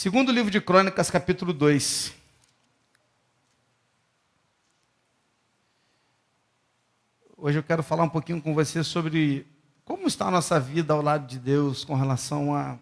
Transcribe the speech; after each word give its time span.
Segundo 0.00 0.32
livro 0.32 0.50
de 0.50 0.62
Crônicas, 0.62 1.10
capítulo 1.10 1.52
2. 1.52 2.14
Hoje 7.36 7.58
eu 7.58 7.62
quero 7.62 7.82
falar 7.82 8.04
um 8.04 8.08
pouquinho 8.08 8.40
com 8.40 8.54
você 8.54 8.82
sobre 8.82 9.46
como 9.84 10.06
está 10.06 10.28
a 10.28 10.30
nossa 10.30 10.58
vida 10.58 10.94
ao 10.94 11.02
lado 11.02 11.26
de 11.26 11.38
Deus 11.38 11.84
com 11.84 11.94
relação 11.94 12.54
a 12.54 12.78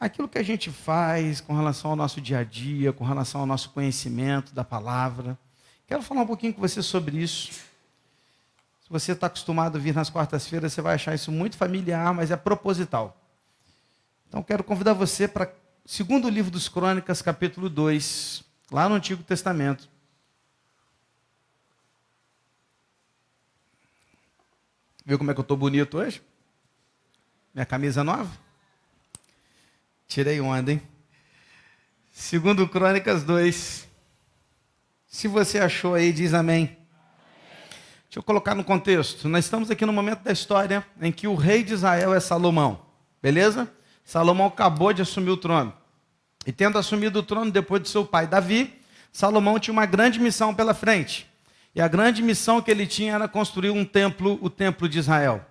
aquilo 0.00 0.26
que 0.26 0.38
a 0.38 0.42
gente 0.42 0.70
faz, 0.70 1.38
com 1.38 1.54
relação 1.54 1.90
ao 1.90 1.96
nosso 1.98 2.18
dia 2.18 2.38
a 2.38 2.44
dia, 2.44 2.90
com 2.90 3.04
relação 3.04 3.42
ao 3.42 3.46
nosso 3.46 3.68
conhecimento 3.68 4.54
da 4.54 4.64
palavra. 4.64 5.38
Quero 5.86 6.00
falar 6.00 6.22
um 6.22 6.26
pouquinho 6.26 6.54
com 6.54 6.62
você 6.62 6.82
sobre 6.82 7.18
isso. 7.18 7.52
Se 7.52 8.88
você 8.88 9.12
está 9.12 9.26
acostumado 9.26 9.76
a 9.76 9.78
vir 9.78 9.94
nas 9.94 10.08
quartas-feiras, 10.08 10.72
você 10.72 10.80
vai 10.80 10.94
achar 10.94 11.14
isso 11.14 11.30
muito 11.30 11.58
familiar, 11.58 12.14
mas 12.14 12.30
é 12.30 12.38
proposital. 12.38 13.17
Então, 14.28 14.42
quero 14.42 14.62
convidar 14.62 14.92
você 14.92 15.26
para 15.26 15.50
segundo 15.86 16.28
livro 16.28 16.50
dos 16.50 16.68
Crônicas, 16.68 17.22
capítulo 17.22 17.70
2, 17.70 18.44
lá 18.70 18.86
no 18.86 18.94
Antigo 18.94 19.22
Testamento. 19.22 19.88
Viu 25.02 25.16
como 25.16 25.30
é 25.30 25.34
que 25.34 25.40
eu 25.40 25.42
estou 25.42 25.56
bonito 25.56 25.96
hoje? 25.96 26.20
Minha 27.54 27.64
camisa 27.64 28.04
nova? 28.04 28.30
Tirei 30.06 30.38
onda, 30.42 30.72
hein? 30.72 30.82
Segundo 32.12 32.68
Crônicas 32.68 33.24
2. 33.24 33.88
Se 35.06 35.26
você 35.26 35.58
achou 35.58 35.94
aí, 35.94 36.12
diz 36.12 36.34
amém. 36.34 36.76
Deixa 38.04 38.18
eu 38.18 38.22
colocar 38.22 38.54
no 38.54 38.62
contexto. 38.62 39.26
Nós 39.26 39.46
estamos 39.46 39.70
aqui 39.70 39.86
no 39.86 39.92
momento 39.92 40.20
da 40.20 40.32
história 40.32 40.86
em 41.00 41.10
que 41.10 41.26
o 41.26 41.34
rei 41.34 41.64
de 41.64 41.72
Israel 41.72 42.12
é 42.12 42.20
Salomão. 42.20 42.84
Beleza? 43.22 43.72
Salomão 44.08 44.46
acabou 44.46 44.90
de 44.90 45.02
assumir 45.02 45.28
o 45.28 45.36
trono. 45.36 45.70
E 46.46 46.50
tendo 46.50 46.78
assumido 46.78 47.18
o 47.18 47.22
trono 47.22 47.50
depois 47.50 47.82
de 47.82 47.90
seu 47.90 48.06
pai 48.06 48.26
Davi, 48.26 48.72
Salomão 49.12 49.58
tinha 49.58 49.70
uma 49.70 49.84
grande 49.84 50.18
missão 50.18 50.54
pela 50.54 50.72
frente. 50.72 51.26
E 51.74 51.80
a 51.82 51.86
grande 51.86 52.22
missão 52.22 52.62
que 52.62 52.70
ele 52.70 52.86
tinha 52.86 53.12
era 53.12 53.28
construir 53.28 53.68
um 53.68 53.84
templo, 53.84 54.38
o 54.40 54.48
templo 54.48 54.88
de 54.88 54.98
Israel. 54.98 55.44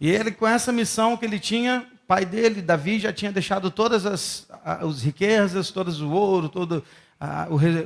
E 0.00 0.08
ele, 0.08 0.30
com 0.30 0.46
essa 0.46 0.70
missão 0.70 1.16
que 1.16 1.24
ele 1.24 1.40
tinha, 1.40 1.84
pai 2.06 2.24
dele, 2.24 2.62
Davi, 2.62 3.00
já 3.00 3.12
tinha 3.12 3.32
deixado 3.32 3.72
todas 3.72 4.06
as, 4.06 4.46
as 4.64 5.02
riquezas, 5.02 5.72
todos 5.72 6.00
o 6.00 6.10
ouro, 6.10 6.48
todos 6.48 6.84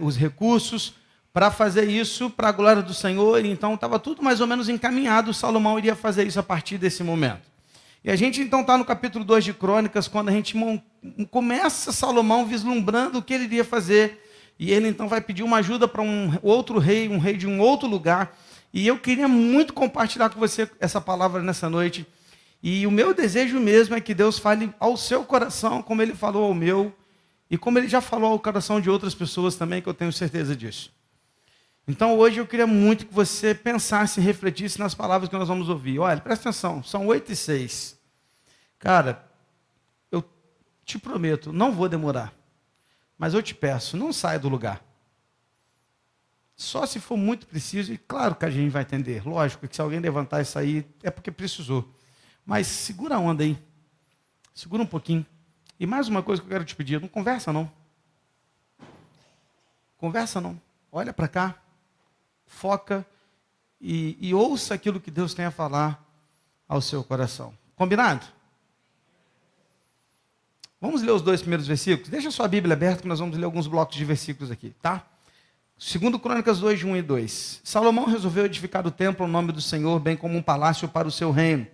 os 0.02 0.18
recursos 0.18 0.96
para 1.32 1.50
fazer 1.50 1.88
isso 1.88 2.28
para 2.28 2.50
a 2.50 2.52
glória 2.52 2.82
do 2.82 2.92
Senhor. 2.92 3.42
Então 3.42 3.72
estava 3.72 3.98
tudo 3.98 4.22
mais 4.22 4.42
ou 4.42 4.46
menos 4.46 4.68
encaminhado. 4.68 5.32
Salomão 5.32 5.78
iria 5.78 5.96
fazer 5.96 6.26
isso 6.26 6.38
a 6.38 6.42
partir 6.42 6.76
desse 6.76 7.02
momento. 7.02 7.53
E 8.04 8.10
a 8.10 8.16
gente 8.16 8.42
então 8.42 8.60
está 8.60 8.76
no 8.76 8.84
capítulo 8.84 9.24
2 9.24 9.44
de 9.44 9.54
Crônicas, 9.54 10.06
quando 10.06 10.28
a 10.28 10.32
gente 10.32 10.54
começa 11.30 11.90
Salomão 11.90 12.44
vislumbrando 12.44 13.18
o 13.18 13.22
que 13.22 13.32
ele 13.32 13.44
iria 13.44 13.64
fazer. 13.64 14.20
E 14.58 14.70
ele 14.70 14.88
então 14.88 15.08
vai 15.08 15.22
pedir 15.22 15.42
uma 15.42 15.56
ajuda 15.56 15.88
para 15.88 16.02
um 16.02 16.38
outro 16.42 16.78
rei, 16.78 17.08
um 17.08 17.16
rei 17.16 17.34
de 17.34 17.46
um 17.46 17.58
outro 17.60 17.88
lugar. 17.88 18.36
E 18.74 18.86
eu 18.86 18.98
queria 18.98 19.26
muito 19.26 19.72
compartilhar 19.72 20.28
com 20.28 20.38
você 20.38 20.70
essa 20.78 21.00
palavra 21.00 21.42
nessa 21.42 21.70
noite. 21.70 22.06
E 22.62 22.86
o 22.86 22.90
meu 22.90 23.14
desejo 23.14 23.58
mesmo 23.58 23.94
é 23.94 24.00
que 24.02 24.12
Deus 24.12 24.38
fale 24.38 24.70
ao 24.78 24.98
seu 24.98 25.24
coração, 25.24 25.82
como 25.82 26.02
ele 26.02 26.14
falou 26.14 26.44
ao 26.44 26.52
meu, 26.52 26.94
e 27.50 27.56
como 27.56 27.78
ele 27.78 27.88
já 27.88 28.02
falou 28.02 28.32
ao 28.32 28.38
coração 28.38 28.82
de 28.82 28.90
outras 28.90 29.14
pessoas 29.14 29.56
também, 29.56 29.80
que 29.80 29.88
eu 29.88 29.94
tenho 29.94 30.12
certeza 30.12 30.54
disso. 30.54 30.92
Então 31.86 32.16
hoje 32.18 32.38
eu 32.38 32.46
queria 32.46 32.66
muito 32.66 33.06
que 33.06 33.14
você 33.14 33.54
pensasse 33.54 34.18
e 34.18 34.22
refletisse 34.22 34.78
nas 34.78 34.94
palavras 34.94 35.28
que 35.28 35.36
nós 35.36 35.48
vamos 35.48 35.68
ouvir. 35.68 35.98
Olha, 35.98 36.20
presta 36.20 36.48
atenção, 36.48 36.82
são 36.82 37.06
oito 37.06 37.30
e 37.30 37.36
seis. 37.36 37.98
Cara, 38.78 39.30
eu 40.10 40.24
te 40.84 40.98
prometo, 40.98 41.52
não 41.52 41.72
vou 41.72 41.88
demorar. 41.88 42.32
Mas 43.18 43.34
eu 43.34 43.42
te 43.42 43.54
peço, 43.54 43.96
não 43.96 44.12
saia 44.12 44.38
do 44.38 44.48
lugar. 44.48 44.82
Só 46.56 46.86
se 46.86 47.00
for 47.00 47.16
muito 47.16 47.46
preciso, 47.46 47.92
e 47.92 47.98
claro 47.98 48.34
que 48.34 48.44
a 48.44 48.50
gente 48.50 48.70
vai 48.70 48.82
atender. 48.82 49.26
Lógico 49.26 49.66
que 49.68 49.74
se 49.74 49.82
alguém 49.82 50.00
levantar 50.00 50.40
e 50.40 50.44
sair, 50.44 50.86
é 51.02 51.10
porque 51.10 51.30
precisou. 51.30 51.92
Mas 52.46 52.66
segura 52.66 53.16
a 53.16 53.18
onda 53.18 53.42
aí. 53.42 53.58
Segura 54.54 54.82
um 54.82 54.86
pouquinho. 54.86 55.26
E 55.78 55.86
mais 55.86 56.08
uma 56.08 56.22
coisa 56.22 56.40
que 56.40 56.46
eu 56.46 56.50
quero 56.50 56.64
te 56.64 56.76
pedir: 56.76 57.00
não 57.00 57.08
conversa 57.08 57.52
não. 57.52 57.70
Conversa 59.96 60.40
não. 60.40 60.60
Olha 60.92 61.12
para 61.12 61.26
cá 61.26 61.63
foca 62.54 63.06
e, 63.80 64.16
e 64.20 64.32
ouça 64.32 64.72
aquilo 64.72 65.00
que 65.00 65.10
Deus 65.10 65.34
tem 65.34 65.44
a 65.44 65.50
falar 65.50 66.02
ao 66.66 66.80
seu 66.80 67.04
coração. 67.04 67.52
Combinado? 67.76 68.24
Vamos 70.80 71.02
ler 71.02 71.12
os 71.12 71.22
dois 71.22 71.40
primeiros 71.40 71.66
versículos? 71.66 72.08
Deixa 72.08 72.28
a 72.28 72.30
sua 72.30 72.48
Bíblia 72.48 72.74
aberta 72.74 73.02
que 73.02 73.08
nós 73.08 73.18
vamos 73.18 73.36
ler 73.36 73.44
alguns 73.44 73.66
blocos 73.66 73.96
de 73.96 74.04
versículos 74.04 74.50
aqui, 74.50 74.74
tá? 74.80 75.04
Segundo 75.78 76.18
Crônicas 76.18 76.60
2, 76.60 76.78
de 76.78 76.86
1 76.86 76.96
e 76.96 77.02
2. 77.02 77.60
Salomão 77.64 78.04
resolveu 78.04 78.46
edificar 78.46 78.86
o 78.86 78.90
templo 78.90 79.24
ao 79.24 79.30
nome 79.30 79.50
do 79.50 79.60
Senhor, 79.60 79.98
bem 79.98 80.16
como 80.16 80.36
um 80.38 80.42
palácio 80.42 80.88
para 80.88 81.08
o 81.08 81.10
seu 81.10 81.30
reino. 81.30 81.66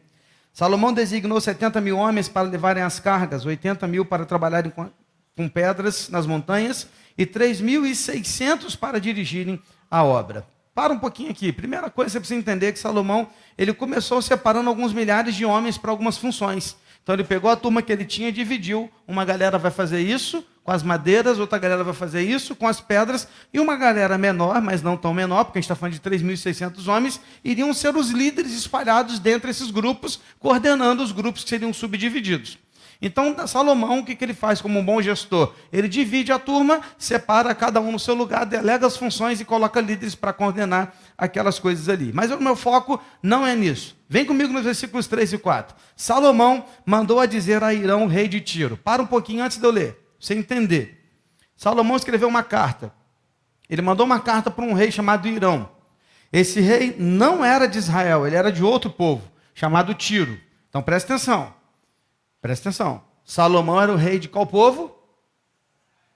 Salomão 0.52 0.92
designou 0.92 1.40
70 1.40 1.80
mil 1.80 1.98
homens 1.98 2.28
para 2.28 2.48
levarem 2.48 2.82
as 2.82 2.98
cargas, 2.98 3.44
80 3.44 3.86
mil 3.86 4.04
para 4.04 4.24
trabalharem 4.24 4.70
com, 4.70 4.90
com 5.36 5.48
pedras 5.48 6.08
nas 6.08 6.26
montanhas 6.26 6.88
e 7.16 7.26
3.600 7.26 8.76
para 8.76 9.00
dirigirem 9.00 9.62
a 9.90 10.02
obra. 10.02 10.46
Para 10.74 10.92
um 10.92 10.98
pouquinho 10.98 11.30
aqui. 11.30 11.52
Primeira 11.52 11.90
coisa, 11.90 12.12
você 12.12 12.20
precisa 12.20 12.38
entender 12.38 12.72
que 12.72 12.78
Salomão, 12.78 13.28
ele 13.58 13.72
começou 13.72 14.22
separando 14.22 14.68
alguns 14.68 14.92
milhares 14.92 15.34
de 15.34 15.44
homens 15.44 15.76
para 15.76 15.90
algumas 15.90 16.16
funções. 16.16 16.76
Então 17.02 17.14
ele 17.14 17.24
pegou 17.24 17.50
a 17.50 17.56
turma 17.56 17.82
que 17.82 17.92
ele 17.92 18.04
tinha 18.04 18.28
e 18.28 18.32
dividiu. 18.32 18.90
Uma 19.06 19.24
galera 19.24 19.58
vai 19.58 19.70
fazer 19.70 20.00
isso 20.00 20.44
com 20.62 20.70
as 20.70 20.82
madeiras, 20.82 21.38
outra 21.38 21.58
galera 21.58 21.82
vai 21.82 21.94
fazer 21.94 22.22
isso 22.22 22.54
com 22.54 22.66
as 22.66 22.80
pedras, 22.80 23.26
e 23.52 23.58
uma 23.58 23.76
galera 23.76 24.16
menor, 24.18 24.60
mas 24.60 24.82
não 24.82 24.96
tão 24.96 25.12
menor, 25.12 25.44
porque 25.44 25.58
a 25.58 25.60
gente 25.60 25.64
está 25.70 25.74
falando 25.74 25.94
de 25.94 26.00
3.600 26.00 26.86
homens, 26.86 27.20
iriam 27.42 27.72
ser 27.72 27.96
os 27.96 28.10
líderes 28.10 28.52
espalhados 28.52 29.18
dentro 29.18 29.48
desses 29.48 29.70
grupos, 29.70 30.20
coordenando 30.38 31.02
os 31.02 31.12
grupos 31.12 31.42
que 31.42 31.50
seriam 31.50 31.72
subdivididos. 31.72 32.58
Então, 33.02 33.34
Salomão, 33.46 34.00
o 34.00 34.04
que, 34.04 34.14
que 34.14 34.22
ele 34.22 34.34
faz 34.34 34.60
como 34.60 34.78
um 34.78 34.84
bom 34.84 35.00
gestor? 35.00 35.54
Ele 35.72 35.88
divide 35.88 36.32
a 36.32 36.38
turma, 36.38 36.82
separa 36.98 37.54
cada 37.54 37.80
um 37.80 37.92
no 37.92 37.98
seu 37.98 38.14
lugar, 38.14 38.44
delega 38.44 38.86
as 38.86 38.96
funções 38.96 39.40
e 39.40 39.44
coloca 39.44 39.80
líderes 39.80 40.14
para 40.14 40.34
coordenar 40.34 40.92
aquelas 41.16 41.58
coisas 41.58 41.88
ali. 41.88 42.12
Mas 42.12 42.30
o 42.30 42.38
meu 42.38 42.54
foco 42.54 43.02
não 43.22 43.46
é 43.46 43.56
nisso. 43.56 43.96
Vem 44.06 44.26
comigo 44.26 44.52
nos 44.52 44.64
versículos 44.64 45.06
3 45.06 45.32
e 45.32 45.38
4. 45.38 45.74
Salomão 45.96 46.66
mandou 46.84 47.20
a 47.20 47.26
dizer 47.26 47.64
a 47.64 47.72
Irão, 47.72 48.06
rei 48.06 48.28
de 48.28 48.40
Tiro. 48.40 48.76
Para 48.76 49.00
um 49.00 49.06
pouquinho 49.06 49.42
antes 49.42 49.56
de 49.56 49.64
eu 49.64 49.70
ler, 49.70 49.98
você 50.18 50.34
entender. 50.34 51.02
Salomão 51.56 51.96
escreveu 51.96 52.28
uma 52.28 52.42
carta. 52.42 52.92
Ele 53.68 53.80
mandou 53.80 54.04
uma 54.04 54.20
carta 54.20 54.50
para 54.50 54.64
um 54.64 54.74
rei 54.74 54.92
chamado 54.92 55.26
Irão. 55.26 55.70
Esse 56.30 56.60
rei 56.60 56.94
não 56.98 57.42
era 57.42 57.66
de 57.66 57.78
Israel, 57.78 58.26
ele 58.26 58.36
era 58.36 58.52
de 58.52 58.62
outro 58.62 58.90
povo, 58.90 59.22
chamado 59.54 59.94
Tiro. 59.94 60.38
Então 60.68 60.82
presta 60.82 61.14
atenção. 61.14 61.59
Presta 62.40 62.68
atenção. 62.68 63.02
Salomão 63.24 63.80
era 63.80 63.92
o 63.92 63.96
rei 63.96 64.18
de 64.18 64.28
qual 64.28 64.46
povo? 64.46 64.96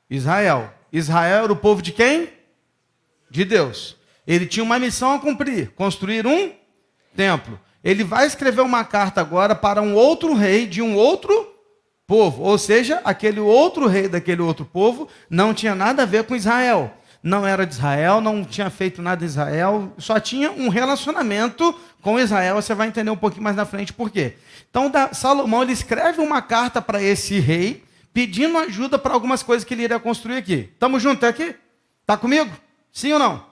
Israel. 0.08 0.72
Israel 0.92 1.44
era 1.44 1.52
o 1.52 1.56
povo 1.56 1.82
de 1.82 1.92
quem? 1.92 2.32
De 3.30 3.44
Deus. 3.44 3.96
Ele 4.26 4.46
tinha 4.46 4.64
uma 4.64 4.78
missão 4.78 5.12
a 5.12 5.18
cumprir: 5.18 5.70
construir 5.72 6.26
um 6.26 6.52
templo. 7.14 7.60
Ele 7.82 8.02
vai 8.02 8.26
escrever 8.26 8.62
uma 8.62 8.84
carta 8.84 9.20
agora 9.20 9.54
para 9.54 9.82
um 9.82 9.94
outro 9.94 10.34
rei 10.34 10.66
de 10.66 10.80
um 10.80 10.96
outro 10.96 11.54
povo. 12.06 12.42
Ou 12.42 12.56
seja, 12.56 13.00
aquele 13.04 13.40
outro 13.40 13.86
rei 13.86 14.08
daquele 14.08 14.40
outro 14.40 14.64
povo 14.64 15.08
não 15.28 15.52
tinha 15.52 15.74
nada 15.74 16.02
a 16.02 16.06
ver 16.06 16.24
com 16.24 16.34
Israel. 16.34 16.92
Não 17.24 17.46
era 17.46 17.66
de 17.66 17.72
Israel, 17.72 18.20
não 18.20 18.44
tinha 18.44 18.68
feito 18.68 19.00
nada 19.00 19.24
em 19.24 19.26
Israel, 19.26 19.94
só 19.96 20.20
tinha 20.20 20.52
um 20.52 20.68
relacionamento 20.68 21.74
com 22.02 22.20
Israel. 22.20 22.56
Você 22.56 22.74
vai 22.74 22.86
entender 22.86 23.10
um 23.10 23.16
pouquinho 23.16 23.42
mais 23.42 23.56
na 23.56 23.64
frente 23.64 23.94
por 23.94 24.10
quê. 24.10 24.36
Então, 24.68 24.92
Salomão 25.10 25.62
ele 25.62 25.72
escreve 25.72 26.20
uma 26.20 26.42
carta 26.42 26.82
para 26.82 27.02
esse 27.02 27.40
rei, 27.40 27.82
pedindo 28.12 28.58
ajuda 28.58 28.99
para 28.99 29.14
algumas 29.14 29.43
coisas 29.43 29.64
que 29.64 29.72
ele 29.72 29.84
iria 29.84 29.99
construir 29.99 30.37
aqui. 30.37 30.69
Estamos 30.75 31.02
juntos 31.02 31.26
aqui? 31.26 31.56
Está 32.02 32.14
comigo? 32.19 32.54
Sim 32.93 33.14
ou 33.14 33.19
não? 33.19 33.46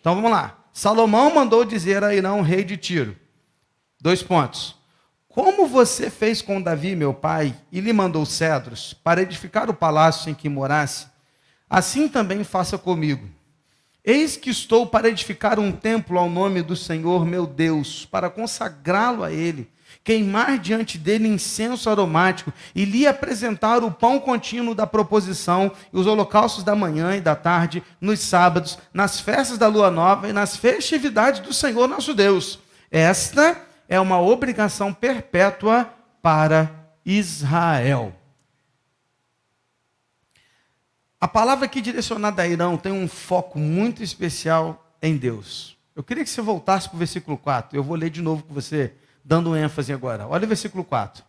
Então 0.00 0.14
vamos 0.14 0.30
lá. 0.30 0.56
Salomão 0.72 1.34
mandou 1.34 1.64
dizer 1.64 2.04
a 2.04 2.14
Irão, 2.14 2.42
rei 2.42 2.62
de 2.62 2.76
Tiro. 2.76 3.16
Dois 4.00 4.22
pontos. 4.22 4.76
Como 5.28 5.66
você 5.66 6.10
fez 6.10 6.40
com 6.40 6.62
Davi, 6.62 6.94
meu 6.94 7.12
pai, 7.12 7.56
e 7.72 7.80
lhe 7.80 7.92
mandou 7.92 8.24
cedros 8.24 8.94
para 8.94 9.20
edificar 9.20 9.68
o 9.68 9.74
palácio 9.74 10.30
em 10.30 10.34
que 10.34 10.48
morasse, 10.48 11.09
assim 11.70 12.08
também 12.08 12.44
faça 12.44 12.76
comigo. 12.76 13.26
Eis 14.04 14.36
que 14.36 14.50
estou 14.50 14.86
para 14.86 15.08
edificar 15.08 15.58
um 15.58 15.70
templo 15.70 16.18
ao 16.18 16.28
nome 16.28 16.60
do 16.60 16.74
Senhor 16.74 17.24
meu 17.24 17.46
Deus, 17.46 18.04
para 18.04 18.28
consagrá-lo 18.28 19.22
a 19.22 19.30
Ele 19.30 19.70
queimar 20.02 20.58
diante 20.58 20.96
dele 20.98 21.28
incenso 21.28 21.90
aromático 21.90 22.52
e 22.74 22.84
lhe 22.84 23.06
apresentar 23.06 23.82
o 23.82 23.90
pão 23.90 24.18
contínuo 24.18 24.74
da 24.74 24.86
proposição 24.86 25.70
e 25.92 25.98
os 25.98 26.06
holocaustos 26.06 26.64
da 26.64 26.74
manhã 26.74 27.16
e 27.16 27.20
da 27.20 27.34
tarde, 27.34 27.82
nos 28.00 28.20
sábados, 28.20 28.78
nas 28.92 29.20
festas 29.20 29.58
da 29.58 29.68
lua 29.68 29.90
nova 29.90 30.28
e 30.28 30.32
nas 30.32 30.56
festividades 30.56 31.40
do 31.40 31.52
Senhor 31.52 31.88
nosso 31.88 32.14
Deus. 32.14 32.58
Esta 32.90 33.56
é 33.88 34.00
uma 34.00 34.20
obrigação 34.20 34.92
perpétua 34.92 35.88
para 36.22 36.70
Israel. 37.04 38.19
A 41.20 41.28
palavra 41.28 41.66
aqui 41.66 41.82
direcionada 41.82 42.40
a 42.40 42.48
Irão 42.48 42.78
tem 42.78 42.90
um 42.90 43.06
foco 43.06 43.58
muito 43.58 44.02
especial 44.02 44.90
em 45.02 45.18
Deus. 45.18 45.76
Eu 45.94 46.02
queria 46.02 46.24
que 46.24 46.30
você 46.30 46.40
voltasse 46.40 46.88
para 46.88 46.96
o 46.96 46.98
versículo 46.98 47.36
4. 47.36 47.76
Eu 47.76 47.84
vou 47.84 47.94
ler 47.94 48.08
de 48.08 48.22
novo 48.22 48.42
com 48.42 48.54
você, 48.54 48.94
dando 49.22 49.54
ênfase 49.54 49.92
agora. 49.92 50.26
Olha 50.26 50.46
o 50.46 50.48
versículo 50.48 50.82
4. 50.82 51.22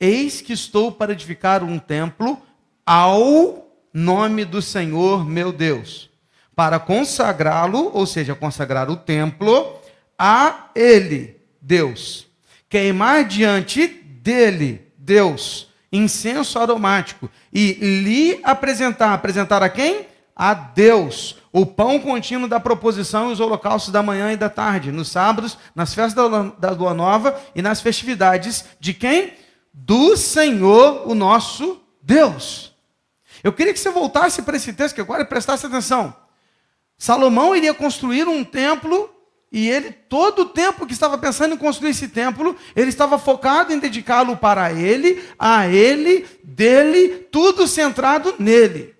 Eis 0.00 0.40
que 0.40 0.52
estou 0.52 0.90
para 0.90 1.12
edificar 1.12 1.62
um 1.62 1.78
templo 1.78 2.42
ao 2.84 3.70
nome 3.92 4.44
do 4.44 4.60
Senhor 4.60 5.24
meu 5.24 5.52
Deus, 5.52 6.10
para 6.56 6.80
consagrá-lo, 6.80 7.92
ou 7.94 8.06
seja, 8.06 8.34
consagrar 8.34 8.90
o 8.90 8.96
templo 8.96 9.78
a 10.18 10.70
Ele, 10.74 11.40
Deus. 11.62 12.26
Queimar 12.68 13.24
diante 13.24 13.86
dele, 13.86 14.92
Deus, 14.98 15.68
incenso 15.96 16.58
aromático 16.58 17.30
e 17.52 17.72
lhe 17.74 18.40
apresentar. 18.42 19.14
Apresentar 19.14 19.62
a 19.62 19.68
quem? 19.68 20.06
A 20.34 20.52
Deus. 20.52 21.36
O 21.52 21.64
pão 21.64 22.00
contínuo 22.00 22.48
da 22.48 22.58
proposição 22.58 23.30
e 23.30 23.32
os 23.32 23.40
holocaustos 23.40 23.92
da 23.92 24.02
manhã 24.02 24.32
e 24.32 24.36
da 24.36 24.50
tarde, 24.50 24.90
nos 24.90 25.08
sábados, 25.08 25.56
nas 25.74 25.94
festas 25.94 26.28
da 26.58 26.70
lua 26.70 26.92
nova 26.92 27.40
e 27.54 27.62
nas 27.62 27.80
festividades 27.80 28.64
de 28.80 28.92
quem? 28.92 29.34
Do 29.72 30.16
Senhor, 30.16 31.08
o 31.08 31.14
nosso 31.14 31.80
Deus. 32.02 32.74
Eu 33.42 33.52
queria 33.52 33.72
que 33.72 33.78
você 33.78 33.90
voltasse 33.90 34.42
para 34.42 34.56
esse 34.56 34.72
texto 34.72 34.96
que 34.96 35.00
agora 35.00 35.24
prestasse 35.24 35.64
atenção. 35.64 36.14
Salomão 36.98 37.54
iria 37.54 37.74
construir 37.74 38.26
um 38.26 38.42
templo 38.42 39.13
e 39.54 39.70
ele, 39.70 39.92
todo 39.92 40.40
o 40.40 40.46
tempo 40.46 40.84
que 40.84 40.92
estava 40.92 41.16
pensando 41.16 41.54
em 41.54 41.56
construir 41.56 41.90
esse 41.90 42.08
templo, 42.08 42.56
ele 42.74 42.88
estava 42.88 43.20
focado 43.20 43.72
em 43.72 43.78
dedicá-lo 43.78 44.36
para 44.36 44.72
ele, 44.72 45.22
a 45.38 45.68
ele, 45.68 46.26
dele, 46.42 47.28
tudo 47.30 47.68
centrado 47.68 48.34
nele. 48.36 48.96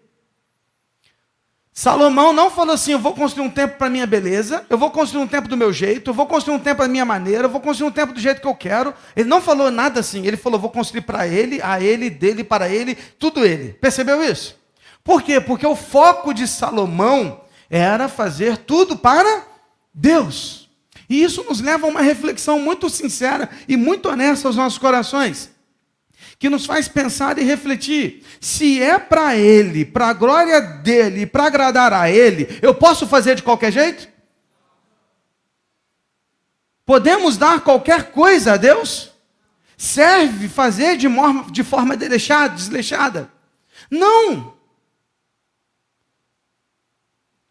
Salomão 1.72 2.32
não 2.32 2.52
falou 2.52 2.72
assim: 2.72 2.92
eu 2.92 3.00
vou 3.00 3.14
construir 3.14 3.44
um 3.44 3.50
templo 3.50 3.78
para 3.78 3.90
minha 3.90 4.06
beleza, 4.06 4.64
eu 4.70 4.78
vou 4.78 4.92
construir 4.92 5.24
um 5.24 5.26
templo 5.26 5.50
do 5.50 5.56
meu 5.56 5.72
jeito, 5.72 6.10
eu 6.10 6.14
vou 6.14 6.24
construir 6.24 6.54
um 6.54 6.60
templo 6.60 6.84
da 6.84 6.88
minha 6.88 7.04
maneira, 7.04 7.46
eu 7.46 7.50
vou 7.50 7.60
construir 7.60 7.88
um 7.88 7.92
templo 7.92 8.14
do 8.14 8.20
jeito 8.20 8.40
que 8.40 8.46
eu 8.46 8.54
quero. 8.54 8.94
Ele 9.16 9.28
não 9.28 9.42
falou 9.42 9.72
nada 9.72 9.98
assim. 9.98 10.24
Ele 10.24 10.36
falou: 10.36 10.60
vou 10.60 10.70
construir 10.70 11.02
para 11.02 11.26
ele, 11.26 11.60
a 11.60 11.80
ele, 11.80 12.08
dele, 12.08 12.44
para 12.44 12.68
ele, 12.68 12.94
tudo 13.18 13.44
ele. 13.44 13.72
Percebeu 13.72 14.22
isso? 14.22 14.56
Por 15.02 15.20
quê? 15.20 15.40
Porque 15.40 15.66
o 15.66 15.74
foco 15.74 16.32
de 16.32 16.46
Salomão 16.46 17.40
era 17.68 18.08
fazer 18.08 18.58
tudo 18.58 18.96
para 18.96 19.53
Deus. 19.94 20.68
E 21.08 21.22
isso 21.22 21.44
nos 21.44 21.60
leva 21.60 21.86
a 21.86 21.90
uma 21.90 22.02
reflexão 22.02 22.58
muito 22.58 22.90
sincera 22.90 23.48
e 23.68 23.76
muito 23.76 24.08
honesta 24.08 24.48
aos 24.48 24.56
nossos 24.56 24.78
corações, 24.78 25.50
que 26.38 26.48
nos 26.48 26.66
faz 26.66 26.88
pensar 26.88 27.38
e 27.38 27.44
refletir. 27.44 28.24
Se 28.40 28.82
é 28.82 28.98
para 28.98 29.36
Ele, 29.36 29.84
para 29.84 30.08
a 30.08 30.12
glória 30.12 30.60
dEle, 30.60 31.26
para 31.26 31.46
agradar 31.46 31.92
a 31.92 32.10
Ele, 32.10 32.58
eu 32.60 32.74
posso 32.74 33.06
fazer 33.06 33.36
de 33.36 33.42
qualquer 33.42 33.72
jeito? 33.72 34.08
Podemos 36.86 37.36
dar 37.36 37.60
qualquer 37.60 38.10
coisa 38.10 38.54
a 38.54 38.56
Deus? 38.56 39.12
Serve 39.76 40.48
fazer 40.48 40.96
de, 40.96 41.06
de 41.50 41.62
forma 41.62 41.96
desleixada? 41.96 43.30
Não! 43.90 44.53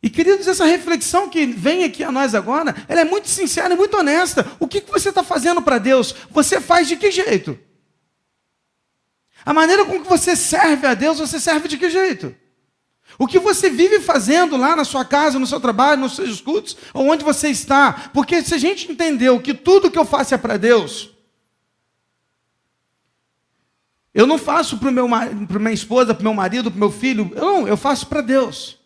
E 0.03 0.09
queridos, 0.09 0.49
essa 0.49 0.65
reflexão 0.65 1.29
que 1.29 1.45
vem 1.45 1.85
aqui 1.85 2.03
a 2.03 2.11
nós 2.11 2.35
agora, 2.35 2.75
ela 2.89 2.99
é 2.99 3.05
muito 3.05 3.29
sincera 3.29 3.73
e 3.73 3.77
muito 3.77 3.95
honesta. 3.95 4.45
O 4.59 4.67
que, 4.67 4.81
você 4.81 5.07
está 5.07 5.23
fazendo 5.23 5.61
para 5.61 5.77
Deus? 5.77 6.13
Você 6.29 6.59
faz 6.59 6.89
de 6.89 6.97
que 6.97 7.09
jeito? 7.09 7.57
A 9.45 9.53
maneira 9.53 9.85
com 9.85 10.01
que 10.01 10.09
você 10.09 10.35
serve 10.35 10.85
a 10.85 10.93
Deus, 10.93 11.19
você 11.19 11.39
serve 11.39 11.69
de 11.69 11.77
que 11.77 11.89
jeito? 11.89 12.35
O 13.17 13.25
que 13.25 13.39
você 13.39 13.69
vive 13.69 14.01
fazendo 14.01 14.57
lá 14.57 14.75
na 14.75 14.83
sua 14.83 15.05
casa, 15.05 15.39
no 15.39 15.47
seu 15.47 15.61
trabalho, 15.61 16.01
nos 16.01 16.17
seus 16.17 16.41
cultos, 16.41 16.75
ou 16.93 17.09
onde 17.09 17.23
você 17.23 17.47
está? 17.47 18.09
Porque 18.13 18.43
se 18.43 18.53
a 18.53 18.57
gente 18.57 18.91
entendeu 18.91 19.39
que 19.39 19.53
tudo 19.53 19.89
que 19.89 19.97
eu 19.97 20.05
faço 20.05 20.35
é 20.35 20.37
para 20.37 20.57
Deus, 20.57 21.11
eu 24.13 24.27
não 24.27 24.37
faço 24.37 24.77
para 24.77 24.91
minha 24.91 25.71
esposa, 25.71 26.13
para 26.13 26.23
meu 26.23 26.33
marido, 26.33 26.69
para 26.69 26.79
meu 26.79 26.91
filho, 26.91 27.31
eu 27.35 27.41
não, 27.41 27.67
eu 27.69 27.77
faço 27.77 28.07
para 28.07 28.19
Deus. 28.19 28.82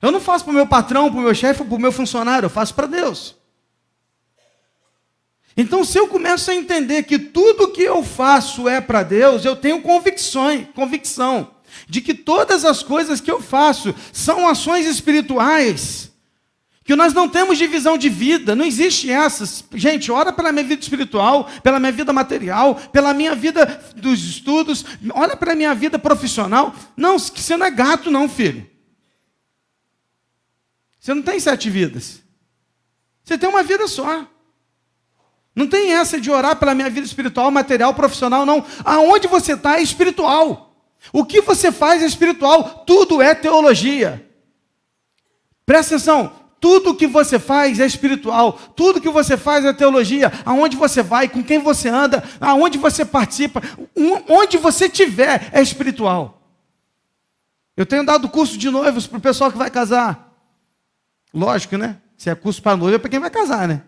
Eu 0.00 0.10
não 0.10 0.20
faço 0.20 0.44
para 0.44 0.52
o 0.52 0.54
meu 0.54 0.66
patrão, 0.66 1.10
para 1.10 1.18
o 1.18 1.22
meu 1.22 1.34
chefe, 1.34 1.62
para 1.64 1.76
o 1.76 1.80
meu 1.80 1.92
funcionário, 1.92 2.46
eu 2.46 2.50
faço 2.50 2.74
para 2.74 2.86
Deus. 2.86 3.36
Então, 5.56 5.84
se 5.84 5.98
eu 5.98 6.08
começo 6.08 6.50
a 6.50 6.54
entender 6.54 7.02
que 7.02 7.18
tudo 7.18 7.72
que 7.72 7.82
eu 7.82 8.02
faço 8.02 8.68
é 8.68 8.80
para 8.80 9.02
Deus, 9.02 9.44
eu 9.44 9.56
tenho 9.56 9.82
convicções, 9.82 10.66
convicção 10.74 11.50
de 11.88 12.00
que 12.00 12.14
todas 12.14 12.64
as 12.64 12.82
coisas 12.82 13.20
que 13.20 13.30
eu 13.30 13.40
faço 13.40 13.94
são 14.12 14.48
ações 14.48 14.86
espirituais, 14.86 16.10
que 16.84 16.96
nós 16.96 17.12
não 17.12 17.28
temos 17.28 17.58
divisão 17.58 17.98
de 17.98 18.08
vida, 18.08 18.54
não 18.54 18.64
existe 18.64 19.10
essas. 19.10 19.64
Gente, 19.74 20.10
ora 20.10 20.32
pela 20.32 20.50
minha 20.50 20.64
vida 20.64 20.82
espiritual, 20.82 21.48
pela 21.62 21.78
minha 21.78 21.92
vida 21.92 22.12
material, 22.12 22.74
pela 22.92 23.12
minha 23.12 23.34
vida 23.34 23.80
dos 23.96 24.20
estudos, 24.24 24.84
olha 25.12 25.36
pela 25.36 25.54
minha 25.54 25.74
vida 25.74 25.98
profissional. 25.98 26.74
Não, 26.96 27.18
você 27.18 27.56
não 27.56 27.66
é 27.66 27.70
gato, 27.70 28.10
não, 28.10 28.28
filho. 28.28 28.69
Você 31.00 31.14
não 31.14 31.22
tem 31.22 31.40
sete 31.40 31.70
vidas. 31.70 32.22
Você 33.24 33.38
tem 33.38 33.48
uma 33.48 33.62
vida 33.62 33.88
só. 33.88 34.26
Não 35.56 35.66
tem 35.66 35.92
essa 35.94 36.20
de 36.20 36.30
orar 36.30 36.56
pela 36.56 36.74
minha 36.74 36.90
vida 36.90 37.06
espiritual, 37.06 37.50
material, 37.50 37.94
profissional, 37.94 38.44
não. 38.44 38.64
Aonde 38.84 39.26
você 39.26 39.54
está 39.54 39.78
é 39.78 39.82
espiritual. 39.82 40.76
O 41.12 41.24
que 41.24 41.40
você 41.40 41.72
faz 41.72 42.02
é 42.02 42.06
espiritual. 42.06 42.84
Tudo 42.86 43.22
é 43.22 43.34
teologia. 43.34 44.28
Presta 45.64 45.94
atenção. 45.94 46.32
Tudo 46.60 46.94
que 46.94 47.06
você 47.06 47.38
faz 47.38 47.80
é 47.80 47.86
espiritual. 47.86 48.52
Tudo 48.52 49.00
que 49.00 49.08
você 49.08 49.38
faz 49.38 49.64
é 49.64 49.72
teologia. 49.72 50.30
Aonde 50.44 50.76
você 50.76 51.02
vai, 51.02 51.28
com 51.28 51.42
quem 51.42 51.58
você 51.58 51.88
anda, 51.88 52.22
aonde 52.38 52.76
você 52.76 53.04
participa, 53.04 53.62
onde 54.28 54.58
você 54.58 54.86
tiver 54.86 55.48
é 55.52 55.62
espiritual. 55.62 56.42
Eu 57.74 57.86
tenho 57.86 58.04
dado 58.04 58.28
curso 58.28 58.58
de 58.58 58.68
noivos 58.68 59.06
para 59.06 59.16
o 59.16 59.22
pessoal 59.22 59.50
que 59.50 59.56
vai 59.56 59.70
casar. 59.70 60.29
Lógico, 61.32 61.76
né? 61.76 61.98
Se 62.16 62.28
é 62.28 62.34
curso 62.34 62.62
para 62.62 62.76
noiva, 62.76 62.96
é 62.96 62.98
para 62.98 63.10
quem 63.10 63.20
vai 63.20 63.30
casar, 63.30 63.66
né? 63.66 63.82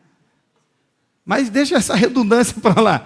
Mas 1.25 1.49
deixa 1.51 1.77
essa 1.77 1.95
redundância 1.95 2.55
para 2.61 2.81
lá. 2.81 3.05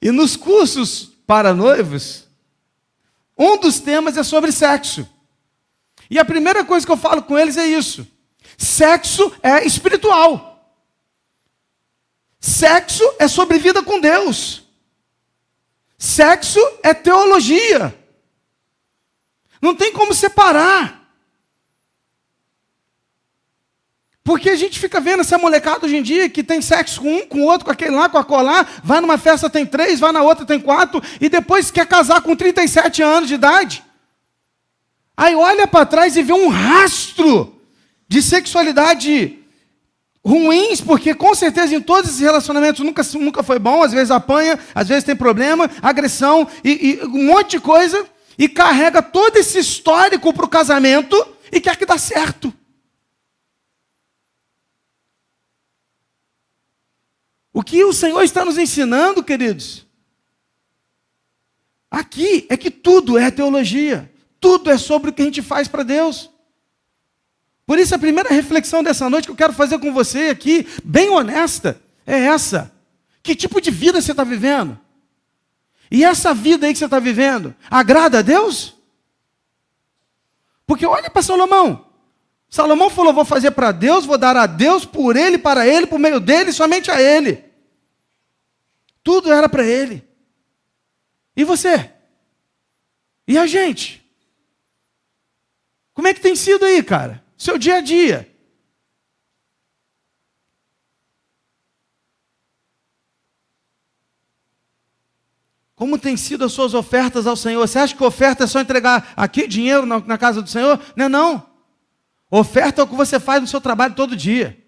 E 0.00 0.10
nos 0.10 0.36
cursos 0.36 1.12
para 1.26 1.52
noivos, 1.52 2.26
um 3.36 3.58
dos 3.58 3.80
temas 3.80 4.16
é 4.16 4.22
sobre 4.22 4.52
sexo. 4.52 5.08
E 6.08 6.18
a 6.18 6.24
primeira 6.24 6.64
coisa 6.64 6.86
que 6.86 6.92
eu 6.92 6.96
falo 6.96 7.22
com 7.22 7.36
eles 7.36 7.56
é 7.56 7.66
isso: 7.66 8.06
sexo 8.56 9.34
é 9.42 9.64
espiritual. 9.66 10.54
Sexo 12.38 13.02
é 13.18 13.26
sobre 13.26 13.58
vida 13.58 13.82
com 13.82 14.00
Deus. 14.00 14.62
Sexo 15.98 16.60
é 16.82 16.94
teologia. 16.94 17.96
Não 19.60 19.74
tem 19.74 19.92
como 19.92 20.14
separar. 20.14 20.95
Porque 24.26 24.50
a 24.50 24.56
gente 24.56 24.80
fica 24.80 25.00
vendo 25.00 25.20
essa 25.20 25.38
molecada 25.38 25.86
hoje 25.86 25.98
em 25.98 26.02
dia 26.02 26.28
que 26.28 26.42
tem 26.42 26.60
sexo 26.60 27.00
com 27.00 27.18
um, 27.18 27.26
com 27.26 27.42
outro, 27.42 27.64
com 27.64 27.70
aquele 27.70 27.92
lá, 27.92 28.08
com 28.08 28.18
a 28.18 28.24
colar, 28.24 28.68
vai 28.82 29.00
numa 29.00 29.16
festa 29.16 29.48
tem 29.48 29.64
três, 29.64 30.00
vai 30.00 30.10
na 30.10 30.20
outra 30.20 30.44
tem 30.44 30.58
quatro, 30.58 31.00
e 31.20 31.28
depois 31.28 31.70
quer 31.70 31.86
casar 31.86 32.20
com 32.20 32.34
37 32.34 33.02
anos 33.02 33.28
de 33.28 33.34
idade. 33.34 33.84
Aí 35.16 35.36
olha 35.36 35.68
para 35.68 35.86
trás 35.86 36.16
e 36.16 36.24
vê 36.24 36.32
um 36.32 36.48
rastro 36.48 37.54
de 38.08 38.20
sexualidade 38.20 39.38
ruins, 40.24 40.80
porque 40.80 41.14
com 41.14 41.32
certeza 41.32 41.76
em 41.76 41.80
todos 41.80 42.10
esses 42.10 42.20
relacionamentos 42.20 42.84
nunca, 42.84 43.02
nunca 43.14 43.44
foi 43.44 43.60
bom, 43.60 43.80
às 43.84 43.92
vezes 43.92 44.10
apanha, 44.10 44.58
às 44.74 44.88
vezes 44.88 45.04
tem 45.04 45.14
problema, 45.14 45.70
agressão 45.80 46.48
e, 46.64 46.98
e 47.00 47.06
um 47.06 47.26
monte 47.26 47.52
de 47.52 47.60
coisa, 47.60 48.04
e 48.36 48.48
carrega 48.48 49.00
todo 49.00 49.36
esse 49.36 49.60
histórico 49.60 50.32
para 50.32 50.44
o 50.44 50.48
casamento 50.48 51.16
e 51.52 51.60
quer 51.60 51.76
que 51.76 51.86
dá 51.86 51.96
certo. 51.96 52.52
O 57.56 57.62
que 57.62 57.82
o 57.82 57.90
Senhor 57.90 58.22
está 58.22 58.44
nos 58.44 58.58
ensinando, 58.58 59.24
queridos, 59.24 59.86
aqui 61.90 62.46
é 62.50 62.56
que 62.58 62.70
tudo 62.70 63.16
é 63.16 63.30
teologia, 63.30 64.12
tudo 64.38 64.70
é 64.70 64.76
sobre 64.76 65.08
o 65.08 65.12
que 65.14 65.22
a 65.22 65.24
gente 65.24 65.40
faz 65.40 65.66
para 65.66 65.82
Deus. 65.82 66.28
Por 67.64 67.78
isso, 67.78 67.94
a 67.94 67.98
primeira 67.98 68.28
reflexão 68.28 68.82
dessa 68.82 69.08
noite 69.08 69.24
que 69.24 69.30
eu 69.30 69.36
quero 69.36 69.54
fazer 69.54 69.78
com 69.78 69.90
você 69.90 70.28
aqui, 70.28 70.66
bem 70.84 71.08
honesta, 71.08 71.80
é 72.06 72.26
essa: 72.26 72.70
que 73.22 73.34
tipo 73.34 73.58
de 73.58 73.70
vida 73.70 74.02
você 74.02 74.10
está 74.10 74.22
vivendo? 74.22 74.78
E 75.90 76.04
essa 76.04 76.34
vida 76.34 76.66
aí 76.66 76.74
que 76.74 76.78
você 76.78 76.84
está 76.84 76.98
vivendo, 76.98 77.54
agrada 77.70 78.18
a 78.18 78.22
Deus? 78.22 78.76
Porque 80.66 80.84
olha 80.84 81.08
para 81.08 81.22
Salomão. 81.22 81.86
Salomão 82.50 82.90
falou: 82.90 83.14
vou 83.14 83.24
fazer 83.24 83.52
para 83.52 83.72
Deus, 83.72 84.04
vou 84.04 84.18
dar 84.18 84.36
a 84.36 84.44
Deus, 84.44 84.84
por 84.84 85.16
ele, 85.16 85.38
para 85.38 85.66
ele, 85.66 85.86
por 85.86 85.98
meio 85.98 86.20
dele, 86.20 86.52
somente 86.52 86.90
a 86.90 87.00
ele. 87.00 87.45
Tudo 89.06 89.32
era 89.32 89.48
para 89.48 89.64
ele. 89.64 90.04
E 91.36 91.44
você? 91.44 91.92
E 93.24 93.38
a 93.38 93.46
gente? 93.46 94.04
Como 95.94 96.08
é 96.08 96.12
que 96.12 96.20
tem 96.20 96.34
sido 96.34 96.64
aí, 96.64 96.82
cara? 96.82 97.24
Seu 97.38 97.56
dia 97.56 97.76
a 97.76 97.80
dia. 97.80 98.28
Como 105.76 106.00
tem 106.00 106.16
sido 106.16 106.44
as 106.44 106.52
suas 106.52 106.74
ofertas 106.74 107.28
ao 107.28 107.36
Senhor? 107.36 107.60
Você 107.60 107.78
acha 107.78 107.94
que 107.94 108.02
oferta 108.02 108.42
é 108.42 108.46
só 108.48 108.60
entregar 108.60 109.12
aqui 109.16 109.46
dinheiro 109.46 109.86
na, 109.86 110.18
casa 110.18 110.42
do 110.42 110.50
Senhor? 110.50 110.82
Não 110.96 111.04
é 111.04 111.08
não. 111.08 111.48
Oferta 112.28 112.80
é 112.80 112.84
o 112.84 112.88
que 112.88 112.96
você 112.96 113.20
faz 113.20 113.40
no 113.40 113.46
seu 113.46 113.60
trabalho 113.60 113.94
todo 113.94 114.16
dia. 114.16 114.65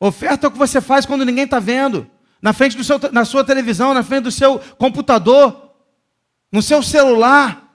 Oferta 0.00 0.46
é 0.46 0.48
o 0.48 0.50
que 0.50 0.58
você 0.58 0.80
faz 0.80 1.04
quando 1.04 1.24
ninguém 1.24 1.44
está 1.44 1.58
vendo. 1.58 2.08
Na 2.40 2.52
frente 2.52 2.76
do 2.76 2.84
seu, 2.84 3.00
na 3.12 3.24
sua 3.24 3.44
televisão, 3.44 3.92
na 3.92 4.02
frente 4.02 4.24
do 4.24 4.30
seu 4.30 4.58
computador, 4.76 5.74
no 6.52 6.62
seu 6.62 6.82
celular. 6.82 7.68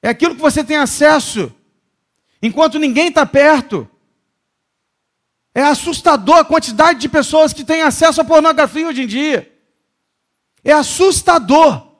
É 0.00 0.08
aquilo 0.08 0.34
que 0.34 0.40
você 0.40 0.64
tem 0.64 0.76
acesso, 0.76 1.54
enquanto 2.42 2.78
ninguém 2.78 3.08
está 3.08 3.24
perto. 3.26 3.88
É 5.54 5.62
assustador 5.62 6.38
a 6.38 6.44
quantidade 6.44 6.98
de 6.98 7.08
pessoas 7.08 7.52
que 7.52 7.64
têm 7.64 7.82
acesso 7.82 8.20
à 8.20 8.24
pornografia 8.24 8.88
hoje 8.88 9.02
em 9.02 9.06
dia. 9.06 9.52
É 10.64 10.72
assustador. 10.72 11.92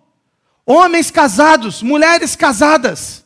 Homens 0.65 1.11
casados, 1.11 1.83
mulheres 1.83 2.35
casadas, 2.37 3.22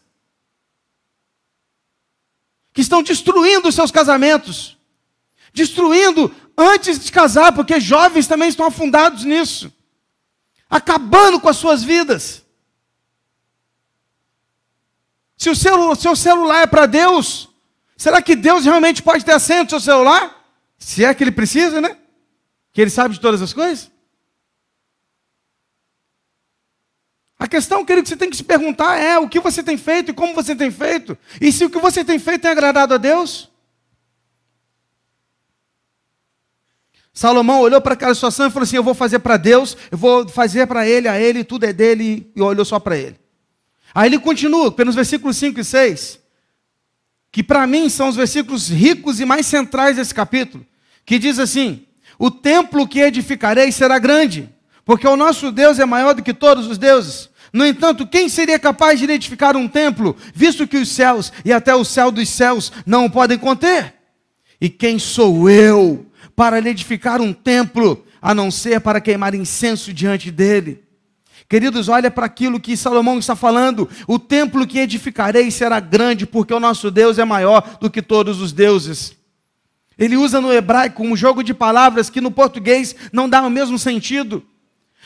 que 2.76 2.80
estão 2.80 3.02
destruindo 3.02 3.66
os 3.66 3.74
seus 3.74 3.90
casamentos, 3.90 4.78
destruindo 5.52 6.32
antes 6.56 7.00
de 7.00 7.10
casar, 7.10 7.52
porque 7.52 7.80
jovens 7.80 8.28
também 8.28 8.48
estão 8.48 8.66
afundados 8.66 9.24
nisso, 9.24 9.72
acabando 10.70 11.40
com 11.40 11.48
as 11.48 11.56
suas 11.56 11.82
vidas. 11.82 12.44
Se 15.36 15.50
o 15.50 15.56
seu, 15.56 15.96
seu 15.96 16.14
celular 16.14 16.62
é 16.62 16.66
para 16.68 16.86
Deus, 16.86 17.48
Será 17.96 18.20
que 18.20 18.36
Deus 18.36 18.64
realmente 18.64 19.02
pode 19.02 19.24
ter 19.24 19.32
assento 19.32 19.74
no 19.74 19.80
seu 19.80 19.92
celular? 19.94 20.44
Se 20.78 21.04
é 21.04 21.14
que 21.14 21.24
ele 21.24 21.32
precisa, 21.32 21.80
né? 21.80 21.96
Que 22.72 22.82
ele 22.82 22.90
sabe 22.90 23.14
de 23.14 23.20
todas 23.20 23.40
as 23.40 23.54
coisas? 23.54 23.90
A 27.38 27.46
questão, 27.46 27.84
querido, 27.84 28.04
que 28.04 28.08
você 28.08 28.16
tem 28.16 28.30
que 28.30 28.36
se 28.36 28.44
perguntar 28.44 28.96
é 28.96 29.18
o 29.18 29.28
que 29.28 29.40
você 29.40 29.62
tem 29.62 29.76
feito 29.76 30.10
e 30.10 30.14
como 30.14 30.34
você 30.34 30.56
tem 30.56 30.70
feito. 30.70 31.16
E 31.40 31.52
se 31.52 31.64
o 31.64 31.70
que 31.70 31.78
você 31.78 32.04
tem 32.04 32.18
feito 32.18 32.42
tem 32.42 32.50
agradado 32.50 32.94
a 32.94 32.96
Deus? 32.96 33.50
Salomão 37.12 37.60
olhou 37.60 37.80
para 37.80 37.94
aquela 37.94 38.14
situação 38.14 38.46
e 38.46 38.50
falou 38.50 38.64
assim: 38.64 38.76
Eu 38.76 38.82
vou 38.82 38.94
fazer 38.94 39.18
para 39.18 39.36
Deus, 39.36 39.76
eu 39.90 39.98
vou 39.98 40.28
fazer 40.28 40.66
para 40.66 40.88
ele, 40.88 41.08
a 41.08 41.18
ele, 41.18 41.44
tudo 41.44 41.64
é 41.64 41.72
dele, 41.72 42.30
e 42.34 42.40
olhou 42.40 42.64
só 42.64 42.78
para 42.78 42.96
ele. 42.96 43.18
Aí 43.94 44.08
ele 44.08 44.18
continua, 44.18 44.70
pelos 44.72 44.94
versículos 44.94 45.36
5 45.36 45.60
e 45.60 45.64
6 45.64 46.26
que 47.36 47.42
para 47.42 47.66
mim 47.66 47.90
são 47.90 48.08
os 48.08 48.16
versículos 48.16 48.70
ricos 48.70 49.20
e 49.20 49.26
mais 49.26 49.44
centrais 49.44 49.96
desse 49.96 50.14
capítulo, 50.14 50.64
que 51.04 51.18
diz 51.18 51.38
assim: 51.38 51.86
O 52.18 52.30
templo 52.30 52.88
que 52.88 52.98
edificarei 52.98 53.70
será 53.70 53.98
grande, 53.98 54.48
porque 54.86 55.06
o 55.06 55.16
nosso 55.16 55.50
Deus 55.50 55.80
é 55.80 55.84
maior 55.84 56.14
do 56.14 56.22
que 56.22 56.32
todos 56.32 56.68
os 56.68 56.78
deuses. 56.78 57.28
No 57.52 57.66
entanto, 57.66 58.06
quem 58.06 58.28
seria 58.28 58.56
capaz 58.56 59.00
de 59.00 59.10
edificar 59.10 59.56
um 59.56 59.66
templo, 59.66 60.16
visto 60.32 60.66
que 60.66 60.76
os 60.76 60.88
céus 60.88 61.32
e 61.44 61.52
até 61.52 61.74
o 61.74 61.84
céu 61.84 62.12
dos 62.12 62.28
céus 62.28 62.70
não 62.86 63.06
o 63.06 63.10
podem 63.10 63.36
conter? 63.36 63.94
E 64.60 64.68
quem 64.68 64.96
sou 64.96 65.50
eu 65.50 66.06
para 66.36 66.58
edificar 66.58 67.20
um 67.20 67.32
templo, 67.32 68.04
a 68.22 68.32
não 68.32 68.48
ser 68.48 68.80
para 68.80 69.00
queimar 69.00 69.34
incenso 69.34 69.92
diante 69.92 70.30
dele? 70.30 70.84
Queridos, 71.48 71.88
olha 71.88 72.10
para 72.10 72.26
aquilo 72.26 72.60
que 72.60 72.76
Salomão 72.76 73.18
está 73.18 73.34
falando. 73.34 73.88
O 74.06 74.20
templo 74.20 74.66
que 74.66 74.78
edificarei 74.78 75.50
será 75.50 75.80
grande, 75.80 76.26
porque 76.26 76.54
o 76.54 76.60
nosso 76.60 76.92
Deus 76.92 77.18
é 77.18 77.24
maior 77.24 77.78
do 77.80 77.90
que 77.90 78.00
todos 78.00 78.40
os 78.40 78.52
deuses. 78.52 79.16
Ele 79.98 80.16
usa 80.16 80.40
no 80.40 80.52
hebraico 80.52 81.02
um 81.02 81.16
jogo 81.16 81.42
de 81.42 81.52
palavras 81.52 82.08
que 82.08 82.20
no 82.20 82.30
português 82.30 82.94
não 83.12 83.28
dá 83.28 83.42
o 83.42 83.50
mesmo 83.50 83.78
sentido. 83.78 84.44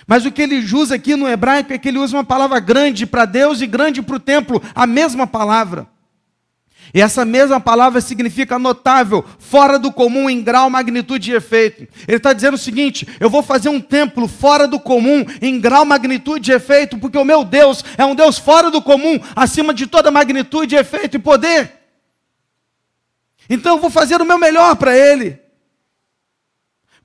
Mas 0.07 0.25
o 0.25 0.33
que 0.33 0.43
ele 0.43 0.59
usa 0.75 0.95
aqui 0.95 1.15
no 1.17 1.29
hebraico 1.29 1.73
é 1.73 1.79
que 1.79 1.89
ele 1.89 1.99
usa 1.99 2.17
uma 2.17 2.25
palavra 2.25 2.59
grande 2.61 3.07
para 3.07 3.25
Deus 3.25 3.61
e 3.61 3.67
grande 3.67 4.03
para 4.03 4.17
o 4.17 4.21
templo, 4.21 4.63
a 4.75 4.87
mesma 4.87 5.27
palavra. 5.27 5.87
E 6.93 7.01
essa 7.01 7.25
mesma 7.25 7.61
palavra 7.61 8.01
significa 8.01 8.59
notável, 8.59 9.25
fora 9.39 9.79
do 9.79 9.93
comum 9.93 10.29
em 10.29 10.43
grau, 10.43 10.69
magnitude 10.69 11.31
e 11.31 11.35
efeito. 11.35 11.87
Ele 12.09 12.17
está 12.17 12.33
dizendo 12.33 12.55
o 12.55 12.59
seguinte: 12.59 13.07
eu 13.21 13.31
vou 13.31 13.43
fazer 13.43 13.69
um 13.69 13.81
templo 13.81 14.27
fora 14.27 14.67
do 14.67 14.81
comum 14.81 15.25
em 15.41 15.61
grau, 15.61 15.85
magnitude 15.85 16.51
e 16.51 16.55
efeito, 16.55 16.99
porque 16.99 17.17
o 17.17 17.25
meu 17.25 17.45
Deus 17.45 17.85
é 17.97 18.05
um 18.05 18.15
Deus 18.15 18.39
fora 18.39 18.71
do 18.71 18.83
comum, 18.83 19.21
acima 19.37 19.73
de 19.73 19.87
toda 19.87 20.11
magnitude, 20.11 20.75
efeito 20.75 21.17
e 21.17 21.21
poder. 21.21 21.73
Então 23.49 23.77
eu 23.77 23.81
vou 23.81 23.91
fazer 23.91 24.21
o 24.21 24.25
meu 24.25 24.39
melhor 24.39 24.75
para 24.75 24.97
Ele, 24.97 25.39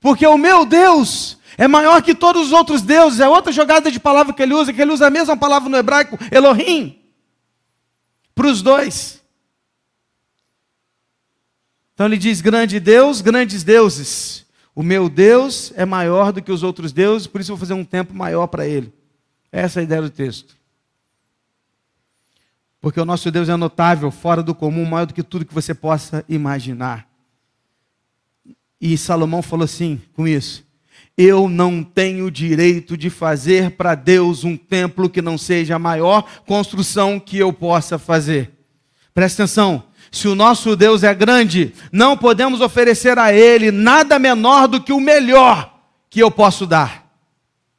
porque 0.00 0.26
o 0.26 0.38
meu 0.38 0.64
Deus 0.64 1.35
é 1.56 1.66
maior 1.66 2.02
que 2.02 2.14
todos 2.14 2.46
os 2.46 2.52
outros 2.52 2.82
deuses. 2.82 3.20
É 3.20 3.28
outra 3.28 3.52
jogada 3.52 3.90
de 3.90 3.98
palavra 3.98 4.32
que 4.32 4.42
ele 4.42 4.54
usa, 4.54 4.72
que 4.72 4.80
ele 4.80 4.92
usa 4.92 5.06
a 5.06 5.10
mesma 5.10 5.36
palavra 5.36 5.68
no 5.68 5.76
hebraico, 5.76 6.18
Elohim, 6.30 6.98
para 8.34 8.48
os 8.48 8.62
dois. 8.62 9.22
Então 11.94 12.06
ele 12.06 12.18
diz: 12.18 12.40
grande 12.40 12.78
Deus, 12.78 13.20
grandes 13.20 13.64
deuses. 13.64 14.44
O 14.74 14.82
meu 14.82 15.08
Deus 15.08 15.72
é 15.74 15.86
maior 15.86 16.32
do 16.32 16.42
que 16.42 16.52
os 16.52 16.62
outros 16.62 16.92
deuses, 16.92 17.26
por 17.26 17.40
isso 17.40 17.50
eu 17.50 17.56
vou 17.56 17.60
fazer 17.60 17.72
um 17.72 17.84
tempo 17.84 18.12
maior 18.12 18.46
para 18.46 18.66
ele. 18.66 18.92
Essa 19.50 19.78
é 19.78 19.80
a 19.80 19.84
ideia 19.84 20.02
do 20.02 20.10
texto. 20.10 20.54
Porque 22.78 23.00
o 23.00 23.04
nosso 23.06 23.30
Deus 23.30 23.48
é 23.48 23.56
notável, 23.56 24.10
fora 24.10 24.42
do 24.42 24.54
comum, 24.54 24.84
maior 24.84 25.06
do 25.06 25.14
que 25.14 25.22
tudo 25.22 25.46
que 25.46 25.54
você 25.54 25.72
possa 25.72 26.22
imaginar. 26.28 27.08
E 28.78 28.98
Salomão 28.98 29.40
falou 29.40 29.64
assim 29.64 30.02
com 30.14 30.28
isso: 30.28 30.65
Eu 31.16 31.48
não 31.48 31.82
tenho 31.82 32.30
direito 32.30 32.96
de 32.96 33.08
fazer 33.08 33.70
para 33.70 33.94
Deus 33.94 34.44
um 34.44 34.56
templo 34.56 35.08
que 35.08 35.22
não 35.22 35.38
seja 35.38 35.76
a 35.76 35.78
maior 35.78 36.22
construção 36.46 37.18
que 37.18 37.38
eu 37.38 37.52
possa 37.52 37.98
fazer. 37.98 38.50
Presta 39.14 39.44
atenção, 39.44 39.84
se 40.12 40.28
o 40.28 40.34
nosso 40.34 40.76
Deus 40.76 41.02
é 41.02 41.14
grande, 41.14 41.72
não 41.90 42.18
podemos 42.18 42.60
oferecer 42.60 43.18
a 43.18 43.32
Ele 43.32 43.70
nada 43.70 44.18
menor 44.18 44.68
do 44.68 44.82
que 44.82 44.92
o 44.92 45.00
melhor 45.00 45.74
que 46.10 46.20
eu 46.20 46.30
posso 46.30 46.66
dar. 46.66 47.10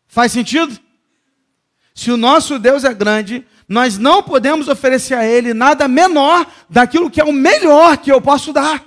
Faz 0.07 0.31
sentido? 0.31 0.79
Se 1.93 2.09
o 2.09 2.17
nosso 2.17 2.57
Deus 2.57 2.83
é 2.83 2.93
grande, 2.93 3.45
nós 3.67 3.99
não 3.99 4.23
podemos 4.23 4.67
oferecer 4.67 5.13
a 5.13 5.25
Ele 5.25 5.53
nada 5.53 5.87
menor 5.87 6.47
daquilo 6.67 7.09
que 7.09 7.21
é 7.21 7.23
o 7.23 7.33
melhor 7.33 7.97
que 7.97 8.11
eu 8.11 8.19
posso 8.19 8.51
dar. 8.51 8.86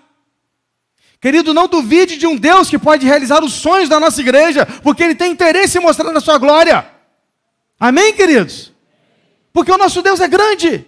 Querido, 1.21 1.53
não 1.53 1.69
duvide 1.69 2.17
de 2.17 2.27
um 2.27 2.35
Deus 2.35 2.71
que 2.71 2.79
pode 2.79 3.05
realizar 3.05 3.45
os 3.45 3.53
sonhos 3.53 3.91
da 3.91 4.01
nossa 4.01 4.21
igreja, 4.21 4.65
porque 4.83 5.03
Ele 5.03 5.15
tem 5.15 5.31
interesse 5.31 5.77
em 5.77 5.81
mostrar 5.83 6.17
a 6.17 6.21
sua 6.21 6.39
glória. 6.39 6.91
Amém, 7.79 8.15
queridos? 8.15 8.73
Porque 9.53 9.71
o 9.71 9.77
nosso 9.77 10.01
Deus 10.01 10.21
é 10.21 10.27
grande. 10.27 10.87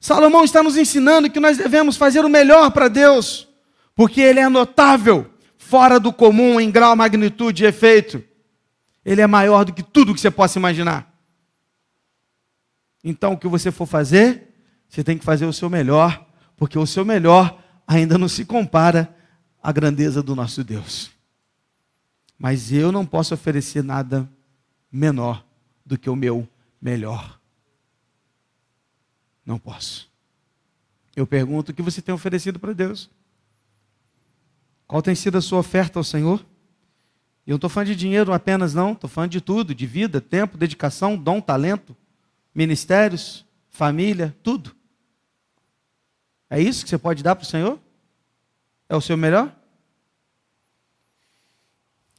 Salomão 0.00 0.42
está 0.42 0.62
nos 0.62 0.76
ensinando 0.76 1.30
que 1.30 1.38
nós 1.38 1.58
devemos 1.58 1.96
fazer 1.96 2.24
o 2.24 2.28
melhor 2.28 2.72
para 2.72 2.88
Deus, 2.88 3.46
porque 3.94 4.20
Ele 4.20 4.40
é 4.40 4.48
notável, 4.48 5.30
fora 5.56 6.00
do 6.00 6.12
comum 6.12 6.60
em 6.60 6.70
grau, 6.70 6.96
magnitude 6.96 7.62
e 7.62 7.66
efeito. 7.66 8.24
Ele 9.04 9.20
é 9.20 9.26
maior 9.28 9.64
do 9.64 9.72
que 9.72 9.82
tudo 9.82 10.14
que 10.14 10.20
você 10.20 10.30
possa 10.30 10.58
imaginar. 10.58 11.08
Então, 13.04 13.34
o 13.34 13.38
que 13.38 13.46
você 13.46 13.70
for 13.70 13.86
fazer, 13.86 14.49
você 14.90 15.04
tem 15.04 15.16
que 15.16 15.24
fazer 15.24 15.46
o 15.46 15.52
seu 15.52 15.70
melhor, 15.70 16.26
porque 16.56 16.76
o 16.76 16.86
seu 16.86 17.04
melhor 17.04 17.62
ainda 17.86 18.18
não 18.18 18.28
se 18.28 18.44
compara 18.44 19.16
à 19.62 19.70
grandeza 19.70 20.20
do 20.20 20.34
nosso 20.34 20.64
Deus. 20.64 21.12
Mas 22.36 22.72
eu 22.72 22.90
não 22.90 23.06
posso 23.06 23.32
oferecer 23.32 23.84
nada 23.84 24.28
menor 24.90 25.46
do 25.86 25.96
que 25.96 26.10
o 26.10 26.16
meu 26.16 26.48
melhor. 26.82 27.38
Não 29.46 29.58
posso. 29.58 30.10
Eu 31.14 31.26
pergunto 31.26 31.70
o 31.70 31.74
que 31.74 31.82
você 31.82 32.02
tem 32.02 32.14
oferecido 32.14 32.58
para 32.58 32.72
Deus. 32.72 33.08
Qual 34.88 35.00
tem 35.00 35.14
sido 35.14 35.38
a 35.38 35.42
sua 35.42 35.60
oferta 35.60 36.00
ao 36.00 36.04
Senhor? 36.04 36.44
Eu 37.46 37.52
não 37.52 37.56
estou 37.56 37.70
falando 37.70 37.88
de 37.88 37.96
dinheiro 37.96 38.32
apenas, 38.32 38.74
não. 38.74 38.92
Estou 38.92 39.08
falando 39.08 39.30
de 39.30 39.40
tudo: 39.40 39.74
de 39.74 39.86
vida, 39.86 40.20
tempo, 40.20 40.58
dedicação, 40.58 41.16
dom, 41.16 41.40
talento, 41.40 41.96
ministérios, 42.52 43.44
família, 43.68 44.36
tudo. 44.42 44.79
É 46.50 46.60
isso 46.60 46.82
que 46.82 46.90
você 46.90 46.98
pode 46.98 47.22
dar 47.22 47.36
para 47.36 47.44
o 47.44 47.46
Senhor? 47.46 47.78
É 48.88 48.96
o 48.96 49.00
seu 49.00 49.16
melhor? 49.16 49.54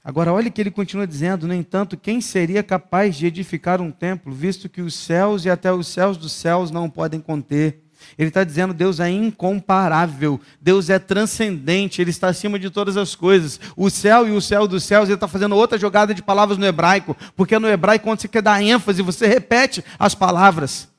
Agora, 0.03 0.33
olha 0.33 0.49
que 0.49 0.59
ele 0.59 0.71
continua 0.71 1.05
dizendo: 1.05 1.47
no 1.47 1.53
entanto, 1.53 1.97
quem 1.97 2.21
seria 2.21 2.63
capaz 2.63 3.15
de 3.15 3.27
edificar 3.27 3.81
um 3.81 3.91
templo, 3.91 4.33
visto 4.33 4.69
que 4.69 4.81
os 4.81 4.95
céus 4.95 5.45
e 5.45 5.49
até 5.49 5.71
os 5.71 5.87
céus 5.87 6.17
dos 6.17 6.31
céus 6.31 6.71
não 6.71 6.89
podem 6.89 7.19
conter? 7.19 7.83
Ele 8.17 8.29
está 8.29 8.43
dizendo 8.43 8.73
Deus 8.73 8.99
é 8.99 9.09
incomparável, 9.09 10.39
Deus 10.59 10.89
é 10.89 10.97
transcendente, 10.97 12.01
Ele 12.01 12.09
está 12.09 12.29
acima 12.29 12.57
de 12.57 12.69
todas 12.69 12.97
as 12.97 13.15
coisas. 13.15 13.59
O 13.75 13.89
céu 13.89 14.27
e 14.27 14.31
o 14.31 14.41
céu 14.41 14.67
dos 14.67 14.83
céus, 14.83 15.07
Ele 15.07 15.15
está 15.15 15.27
fazendo 15.27 15.55
outra 15.55 15.77
jogada 15.77 16.13
de 16.13 16.23
palavras 16.23 16.57
no 16.57 16.65
hebraico, 16.65 17.15
porque 17.35 17.59
no 17.59 17.67
hebraico, 17.67 18.05
quando 18.05 18.19
você 18.19 18.27
quer 18.27 18.41
dar 18.41 18.61
ênfase, 18.61 19.01
você 19.01 19.27
repete 19.27 19.83
as 19.99 20.15
palavras. 20.15 20.90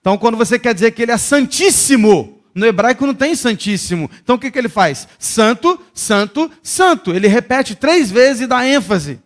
Então, 0.00 0.16
quando 0.16 0.36
você 0.36 0.58
quer 0.58 0.74
dizer 0.74 0.92
que 0.92 1.02
Ele 1.02 1.12
é 1.12 1.18
santíssimo, 1.18 2.40
no 2.54 2.66
hebraico 2.66 3.06
não 3.06 3.14
tem 3.14 3.34
santíssimo. 3.34 4.10
Então 4.22 4.36
o 4.36 4.38
que, 4.38 4.50
que 4.50 4.58
ele 4.58 4.68
faz? 4.68 5.06
Santo, 5.18 5.80
santo, 5.94 6.50
santo. 6.62 7.12
Ele 7.12 7.28
repete 7.28 7.74
três 7.74 8.10
vezes 8.10 8.42
e 8.42 8.46
dá 8.46 8.66
ênfase. 8.66 9.20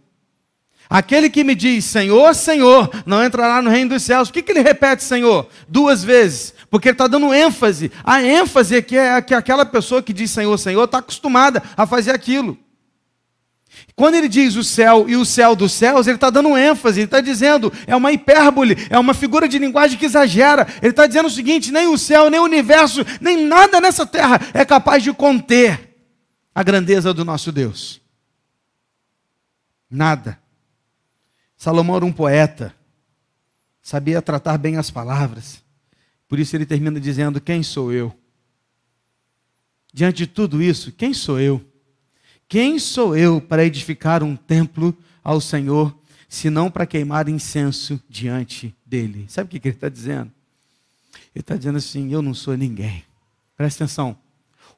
Aquele 0.88 1.30
que 1.30 1.42
me 1.42 1.54
diz 1.54 1.84
Senhor, 1.86 2.34
Senhor, 2.34 2.90
não 3.06 3.24
entrará 3.24 3.62
no 3.62 3.70
reino 3.70 3.90
dos 3.90 4.02
céus. 4.02 4.28
Por 4.28 4.34
que, 4.34 4.42
que 4.42 4.52
ele 4.52 4.60
repete 4.60 5.02
Senhor? 5.02 5.48
Duas 5.66 6.04
vezes. 6.04 6.54
Porque 6.70 6.88
ele 6.88 6.94
está 6.94 7.06
dando 7.06 7.32
ênfase. 7.32 7.90
A 8.04 8.22
ênfase 8.22 8.76
é 8.76 8.82
que, 8.82 8.96
é 8.96 9.20
que 9.22 9.34
aquela 9.34 9.64
pessoa 9.64 10.02
que 10.02 10.12
diz 10.12 10.30
Senhor, 10.30 10.56
Senhor 10.58 10.84
está 10.84 10.98
acostumada 10.98 11.62
a 11.76 11.86
fazer 11.86 12.10
aquilo. 12.10 12.58
Quando 13.96 14.16
ele 14.16 14.28
diz 14.28 14.56
o 14.56 14.64
céu 14.64 15.08
e 15.08 15.14
o 15.14 15.24
céu 15.24 15.54
dos 15.54 15.72
céus, 15.72 16.06
ele 16.06 16.16
está 16.16 16.28
dando 16.28 16.56
ênfase, 16.56 16.98
ele 16.98 17.04
está 17.04 17.20
dizendo, 17.20 17.72
é 17.86 17.94
uma 17.94 18.10
hipérbole, 18.10 18.76
é 18.90 18.98
uma 18.98 19.14
figura 19.14 19.48
de 19.48 19.56
linguagem 19.56 19.96
que 19.96 20.04
exagera. 20.04 20.66
Ele 20.82 20.90
está 20.90 21.06
dizendo 21.06 21.26
o 21.26 21.30
seguinte: 21.30 21.70
nem 21.70 21.86
o 21.86 21.96
céu, 21.96 22.28
nem 22.28 22.40
o 22.40 22.44
universo, 22.44 23.04
nem 23.20 23.46
nada 23.46 23.80
nessa 23.80 24.04
terra 24.04 24.40
é 24.52 24.64
capaz 24.64 25.02
de 25.02 25.12
conter 25.12 25.96
a 26.52 26.62
grandeza 26.62 27.14
do 27.14 27.24
nosso 27.24 27.52
Deus. 27.52 28.00
Nada. 29.88 30.40
Salomão 31.56 31.96
era 31.96 32.04
um 32.04 32.12
poeta, 32.12 32.74
sabia 33.80 34.20
tratar 34.20 34.58
bem 34.58 34.76
as 34.76 34.90
palavras, 34.90 35.62
por 36.28 36.40
isso 36.40 36.56
ele 36.56 36.66
termina 36.66 36.98
dizendo: 36.98 37.40
Quem 37.40 37.62
sou 37.62 37.92
eu? 37.92 38.12
Diante 39.92 40.16
de 40.16 40.26
tudo 40.26 40.60
isso, 40.60 40.90
quem 40.90 41.14
sou 41.14 41.38
eu? 41.38 41.64
Quem 42.48 42.78
sou 42.78 43.16
eu 43.16 43.40
para 43.40 43.64
edificar 43.64 44.22
um 44.22 44.36
templo 44.36 44.96
ao 45.22 45.40
Senhor, 45.40 45.96
senão 46.28 46.70
para 46.70 46.86
queimar 46.86 47.28
incenso 47.28 48.00
diante 48.08 48.74
dele? 48.84 49.26
Sabe 49.28 49.46
o 49.46 49.60
que 49.60 49.68
ele 49.68 49.74
está 49.74 49.88
dizendo? 49.88 50.30
Ele 51.34 51.40
está 51.40 51.56
dizendo 51.56 51.78
assim: 51.78 52.12
Eu 52.12 52.22
não 52.22 52.34
sou 52.34 52.56
ninguém. 52.56 53.04
Presta 53.56 53.84
atenção. 53.84 54.16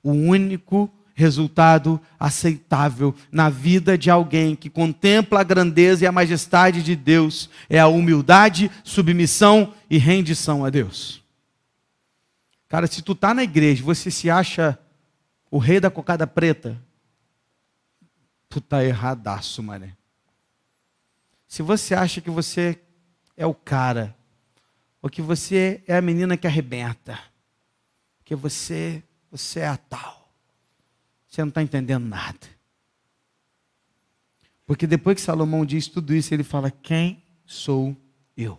O 0.03 0.13
único 0.13 0.91
resultado 1.15 1.99
aceitável 2.21 3.15
na 3.33 3.49
vida 3.49 3.97
de 3.97 4.11
alguém 4.11 4.55
que 4.55 4.69
contempla 4.69 5.41
a 5.41 5.45
grandeza 5.45 6.05
e 6.05 6.07
a 6.07 6.13
majestade 6.13 6.83
de 6.83 6.95
Deus 6.95 7.49
é 7.71 7.81
a 7.81 7.89
humildade, 7.89 8.71
submissão 8.85 9.73
e 9.89 9.97
rendição 9.97 10.63
a 10.63 10.69
Deus. 10.69 11.23
Cara, 12.69 12.87
se 12.87 13.01
tu 13.01 13.15
tá 13.15 13.33
na 13.33 13.43
igreja, 13.43 13.83
você 13.83 14.11
se 14.11 14.29
acha 14.29 14.79
o 15.51 15.57
rei 15.57 15.81
da 15.81 15.91
cocada 15.91 16.27
preta, 16.27 16.79
tu 18.57 18.61
tá 18.63 18.83
erradaço, 18.83 19.63
mané. 19.63 19.95
Se 21.47 21.61
você 21.61 21.95
acha 21.95 22.23
que 22.23 22.31
você 22.31 22.81
é 23.37 23.45
o 23.45 23.53
cara, 23.53 24.17
ou 25.03 25.11
que 25.11 25.21
você 25.21 25.85
é 25.87 25.95
a 25.95 26.01
menina 26.01 26.39
que 26.39 26.47
arrebenta, 26.47 27.19
que 28.25 28.35
você, 28.35 29.03
você 29.31 29.61
é 29.61 29.69
a 29.69 29.77
tal, 29.77 30.33
você 31.29 31.43
não 31.43 31.51
está 31.51 31.63
entendendo 31.63 32.07
nada. 32.07 32.47
Porque 34.65 34.87
depois 34.87 35.17
que 35.17 35.21
Salomão 35.21 35.67
diz 35.67 35.87
tudo 35.87 36.15
isso, 36.15 36.33
ele 36.33 36.43
fala: 36.43 36.71
Quem 36.71 37.23
sou 37.45 37.95
eu? 38.35 38.59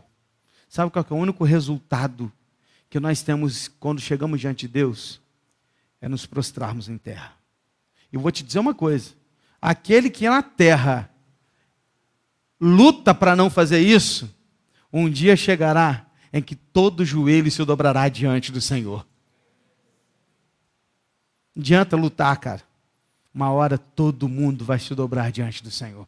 Sabe 0.70 0.92
qual 0.92 1.04
é 1.10 1.14
o 1.14 1.18
único 1.18 1.44
resultado 1.44 2.32
que 2.88 3.00
nós 3.00 3.24
temos 3.24 3.68
quando 3.68 4.00
chegamos 4.00 4.40
diante 4.40 4.68
de 4.68 4.74
Deus? 4.74 5.20
É 6.00 6.08
nos 6.08 6.28
prostrarmos 6.28 6.88
em 6.88 7.00
terra. 7.00 7.34
E 8.14 8.18
vou 8.18 8.32
te 8.32 8.44
dizer 8.44 8.60
uma 8.60 8.76
coisa: 8.76 9.18
aquele 9.68 10.10
que 10.10 10.30
na 10.30 10.42
terra 10.42 11.10
luta 12.58 13.14
para 13.14 13.36
não 13.36 13.50
fazer 13.50 13.80
isso, 13.80 14.34
um 14.94 15.10
dia 15.10 15.36
chegará 15.36 16.06
em 16.32 16.42
que 16.42 16.56
todo 16.56 17.04
joelho 17.04 17.52
se 17.52 17.64
dobrará 17.66 18.08
diante 18.08 18.50
do 18.50 18.62
Senhor. 18.62 19.06
Não 21.54 21.62
adianta 21.62 21.98
lutar, 21.98 22.38
cara. 22.38 22.64
Uma 23.34 23.52
hora 23.52 23.78
todo 23.78 24.30
mundo 24.30 24.64
vai 24.64 24.80
se 24.80 24.96
dobrar 24.96 25.34
diante 25.34 25.62
do 25.62 25.70
Senhor. 25.70 26.08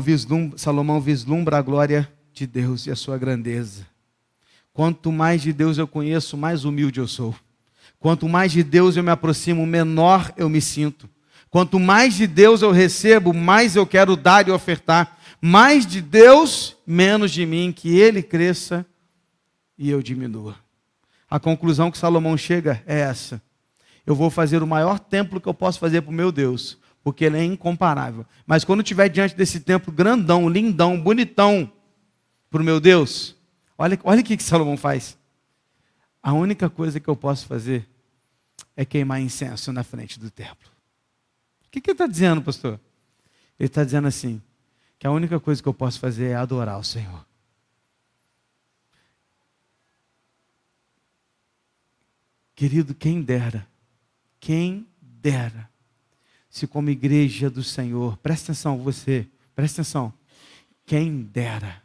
Vislumbra, 0.00 0.56
Salomão 0.56 1.00
vislumbra 1.00 1.58
a 1.58 1.62
glória 1.62 2.10
de 2.32 2.46
Deus 2.46 2.86
e 2.86 2.92
a 2.92 2.96
sua 2.96 3.18
grandeza. 3.18 3.88
Quanto 4.72 5.10
mais 5.10 5.42
de 5.42 5.52
Deus 5.52 5.78
eu 5.78 5.88
conheço, 5.88 6.36
mais 6.36 6.64
humilde 6.64 7.00
eu 7.00 7.08
sou. 7.08 7.34
Quanto 8.02 8.28
mais 8.28 8.50
de 8.50 8.64
Deus 8.64 8.96
eu 8.96 9.04
me 9.04 9.12
aproximo, 9.12 9.64
menor 9.64 10.32
eu 10.36 10.48
me 10.48 10.60
sinto. 10.60 11.08
Quanto 11.48 11.78
mais 11.78 12.14
de 12.14 12.26
Deus 12.26 12.60
eu 12.60 12.72
recebo, 12.72 13.32
mais 13.32 13.76
eu 13.76 13.86
quero 13.86 14.16
dar 14.16 14.48
e 14.48 14.50
ofertar. 14.50 15.16
Mais 15.40 15.86
de 15.86 16.00
Deus, 16.00 16.76
menos 16.84 17.30
de 17.30 17.46
mim, 17.46 17.72
que 17.72 17.96
Ele 17.96 18.20
cresça 18.20 18.84
e 19.78 19.88
eu 19.88 20.02
diminua. 20.02 20.56
A 21.30 21.38
conclusão 21.38 21.92
que 21.92 21.98
Salomão 21.98 22.36
chega 22.36 22.82
é 22.86 22.98
essa: 22.98 23.40
eu 24.04 24.16
vou 24.16 24.30
fazer 24.30 24.64
o 24.64 24.66
maior 24.66 24.98
templo 24.98 25.40
que 25.40 25.48
eu 25.48 25.54
posso 25.54 25.78
fazer 25.78 26.02
para 26.02 26.10
o 26.10 26.14
meu 26.14 26.32
Deus, 26.32 26.76
porque 27.04 27.24
ele 27.24 27.38
é 27.38 27.44
incomparável. 27.44 28.26
Mas 28.44 28.64
quando 28.64 28.82
estiver 28.82 29.08
diante 29.08 29.36
desse 29.36 29.60
templo 29.60 29.92
grandão, 29.92 30.48
lindão, 30.48 31.00
bonitão, 31.00 31.70
para 32.50 32.62
o 32.62 32.64
meu 32.64 32.80
Deus, 32.80 33.36
olha, 33.78 33.96
olha 34.02 34.22
o 34.22 34.24
que, 34.24 34.36
que 34.36 34.42
Salomão 34.42 34.76
faz. 34.76 35.16
A 36.20 36.32
única 36.32 36.68
coisa 36.68 36.98
que 36.98 37.08
eu 37.08 37.14
posso 37.14 37.46
fazer 37.46 37.91
é 38.76 38.84
queimar 38.84 39.20
incenso 39.20 39.72
na 39.72 39.84
frente 39.84 40.18
do 40.18 40.30
templo. 40.30 40.70
O 41.66 41.70
que, 41.70 41.80
que 41.80 41.90
ele 41.90 41.94
está 41.94 42.06
dizendo, 42.06 42.42
pastor? 42.42 42.80
Ele 43.58 43.68
está 43.68 43.84
dizendo 43.84 44.08
assim: 44.08 44.40
que 44.98 45.06
a 45.06 45.10
única 45.10 45.40
coisa 45.40 45.62
que 45.62 45.68
eu 45.68 45.74
posso 45.74 45.98
fazer 45.98 46.26
é 46.26 46.34
adorar 46.34 46.78
o 46.78 46.84
Senhor. 46.84 47.26
Querido, 52.54 52.94
quem 52.94 53.20
dera, 53.20 53.66
quem 54.38 54.86
dera, 55.00 55.68
se 56.48 56.66
como 56.66 56.90
igreja 56.90 57.50
do 57.50 57.64
Senhor, 57.64 58.16
presta 58.18 58.52
atenção, 58.52 58.78
você, 58.78 59.26
presta 59.54 59.80
atenção, 59.80 60.12
quem 60.86 61.22
dera, 61.22 61.82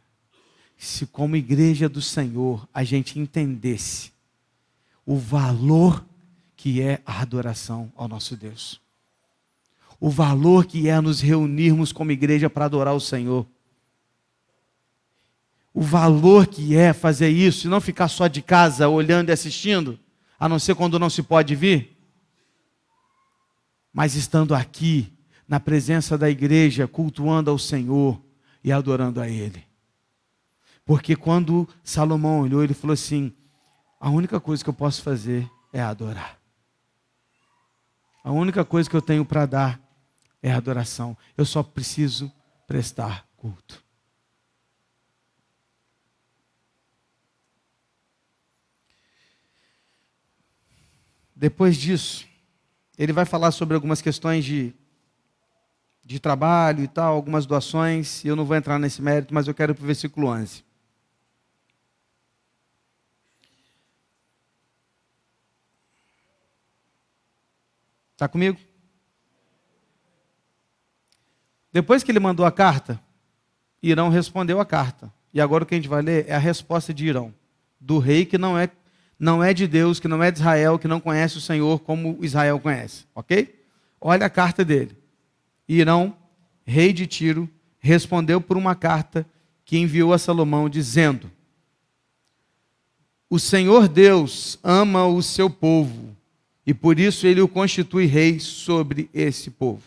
se 0.76 1.06
como 1.06 1.34
igreja 1.34 1.88
do 1.88 2.00
Senhor 2.00 2.68
a 2.72 2.84
gente 2.84 3.18
entendesse 3.18 4.12
o 5.04 5.16
valor 5.16 6.06
que 6.58 6.82
é 6.82 7.00
a 7.06 7.20
adoração 7.20 7.90
ao 7.96 8.08
nosso 8.08 8.36
Deus. 8.36 8.80
O 10.00 10.10
valor 10.10 10.66
que 10.66 10.88
é 10.88 11.00
nos 11.00 11.20
reunirmos 11.20 11.92
como 11.92 12.10
igreja 12.10 12.50
para 12.50 12.64
adorar 12.64 12.94
o 12.94 13.00
Senhor. 13.00 13.46
O 15.72 15.80
valor 15.80 16.48
que 16.48 16.76
é 16.76 16.92
fazer 16.92 17.28
isso 17.28 17.66
e 17.66 17.70
não 17.70 17.80
ficar 17.80 18.08
só 18.08 18.26
de 18.26 18.42
casa 18.42 18.88
olhando 18.88 19.28
e 19.28 19.32
assistindo, 19.32 20.00
a 20.38 20.48
não 20.48 20.58
ser 20.58 20.74
quando 20.74 20.98
não 20.98 21.08
se 21.08 21.22
pode 21.22 21.54
vir. 21.54 21.96
Mas 23.92 24.16
estando 24.16 24.52
aqui, 24.52 25.12
na 25.46 25.60
presença 25.60 26.18
da 26.18 26.28
igreja, 26.28 26.88
cultuando 26.88 27.52
ao 27.52 27.58
Senhor 27.58 28.20
e 28.64 28.72
adorando 28.72 29.20
a 29.20 29.28
Ele. 29.28 29.64
Porque 30.84 31.14
quando 31.14 31.68
Salomão 31.84 32.40
olhou, 32.40 32.64
ele 32.64 32.74
falou 32.74 32.94
assim: 32.94 33.32
a 34.00 34.10
única 34.10 34.40
coisa 34.40 34.64
que 34.64 34.70
eu 34.70 34.74
posso 34.74 35.02
fazer 35.02 35.48
é 35.72 35.80
adorar. 35.80 36.37
A 38.28 38.30
única 38.30 38.62
coisa 38.62 38.90
que 38.90 38.94
eu 38.94 39.00
tenho 39.00 39.24
para 39.24 39.46
dar 39.46 39.80
é 40.42 40.52
adoração. 40.52 41.16
Eu 41.34 41.46
só 41.46 41.62
preciso 41.62 42.30
prestar 42.66 43.26
culto. 43.38 43.82
Depois 51.34 51.78
disso, 51.78 52.28
ele 52.98 53.14
vai 53.14 53.24
falar 53.24 53.50
sobre 53.50 53.74
algumas 53.74 54.02
questões 54.02 54.44
de, 54.44 54.74
de 56.04 56.20
trabalho 56.20 56.84
e 56.84 56.88
tal, 56.88 57.14
algumas 57.14 57.46
doações. 57.46 58.22
Eu 58.26 58.36
não 58.36 58.44
vou 58.44 58.58
entrar 58.58 58.78
nesse 58.78 59.00
mérito, 59.00 59.32
mas 59.32 59.48
eu 59.48 59.54
quero 59.54 59.72
ir 59.72 59.74
para 59.74 59.84
o 59.84 59.86
versículo 59.86 60.26
11. 60.26 60.67
Está 68.18 68.26
comigo? 68.26 68.58
Depois 71.72 72.02
que 72.02 72.10
ele 72.10 72.18
mandou 72.18 72.44
a 72.44 72.50
carta, 72.50 73.00
Irão 73.80 74.08
respondeu 74.08 74.58
a 74.58 74.66
carta. 74.66 75.14
E 75.32 75.40
agora 75.40 75.62
o 75.62 75.66
que 75.68 75.76
a 75.76 75.78
gente 75.78 75.88
vai 75.88 76.02
ler 76.02 76.24
é 76.26 76.34
a 76.34 76.38
resposta 76.38 76.92
de 76.92 77.06
Irão, 77.06 77.32
do 77.78 78.00
rei 78.00 78.26
que 78.26 78.36
não 78.36 78.58
é, 78.58 78.70
não 79.16 79.40
é 79.40 79.54
de 79.54 79.68
Deus, 79.68 80.00
que 80.00 80.08
não 80.08 80.20
é 80.20 80.32
de 80.32 80.40
Israel, 80.40 80.80
que 80.80 80.88
não 80.88 80.98
conhece 80.98 81.38
o 81.38 81.40
Senhor 81.40 81.78
como 81.78 82.18
Israel 82.20 82.58
conhece. 82.58 83.04
Ok? 83.14 83.54
Olha 84.00 84.26
a 84.26 84.30
carta 84.30 84.64
dele. 84.64 84.98
Irão, 85.68 86.12
rei 86.66 86.92
de 86.92 87.06
Tiro, 87.06 87.48
respondeu 87.78 88.40
por 88.40 88.56
uma 88.56 88.74
carta 88.74 89.24
que 89.64 89.78
enviou 89.78 90.12
a 90.12 90.18
Salomão, 90.18 90.68
dizendo: 90.68 91.30
o 93.30 93.38
Senhor 93.38 93.86
Deus 93.86 94.58
ama 94.64 95.06
o 95.06 95.22
seu 95.22 95.48
povo 95.48 96.17
e 96.68 96.74
por 96.74 97.00
isso 97.00 97.26
ele 97.26 97.40
o 97.40 97.48
constitui 97.48 98.04
rei 98.04 98.38
sobre 98.38 99.08
esse 99.14 99.50
povo. 99.50 99.84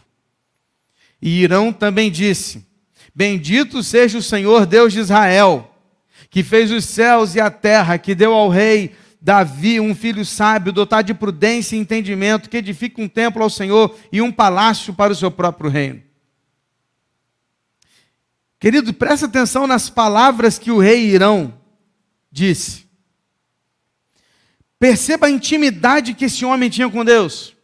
E 1.21 1.43
Irão 1.43 1.71
também 1.71 2.09
disse: 2.09 2.65
Bendito 3.13 3.83
seja 3.83 4.17
o 4.17 4.21
Senhor 4.21 4.65
Deus 4.65 4.91
de 4.91 4.99
Israel, 4.99 5.75
que 6.27 6.41
fez 6.41 6.71
os 6.71 6.85
céus 6.85 7.35
e 7.35 7.39
a 7.39 7.51
terra, 7.51 7.99
que 7.99 8.15
deu 8.15 8.33
ao 8.33 8.49
rei 8.49 8.95
Davi 9.21 9.79
um 9.79 9.93
filho 9.93 10.25
sábio, 10.25 10.73
dotado 10.73 11.05
de 11.05 11.13
prudência 11.13 11.75
e 11.75 11.79
entendimento, 11.79 12.49
que 12.49 12.57
edifica 12.57 12.99
um 12.99 13.07
templo 13.07 13.43
ao 13.43 13.49
Senhor 13.51 13.95
e 14.11 14.19
um 14.19 14.31
palácio 14.31 14.91
para 14.91 15.13
o 15.13 15.15
seu 15.15 15.29
próprio 15.29 15.69
reino. 15.69 16.01
Querido, 18.59 18.91
presta 18.91 19.27
atenção 19.27 19.67
nas 19.67 19.87
palavras 19.87 20.57
que 20.57 20.71
o 20.71 20.79
rei 20.79 21.05
Irão 21.11 21.53
disse. 22.31 22.89
Perceba 24.81 25.27
a 25.27 25.29
intimidade 25.29 26.15
que 26.15 26.25
esse 26.25 26.43
homem 26.43 26.67
tinha 26.67 26.89
com 26.89 27.05
Deus. 27.05 27.55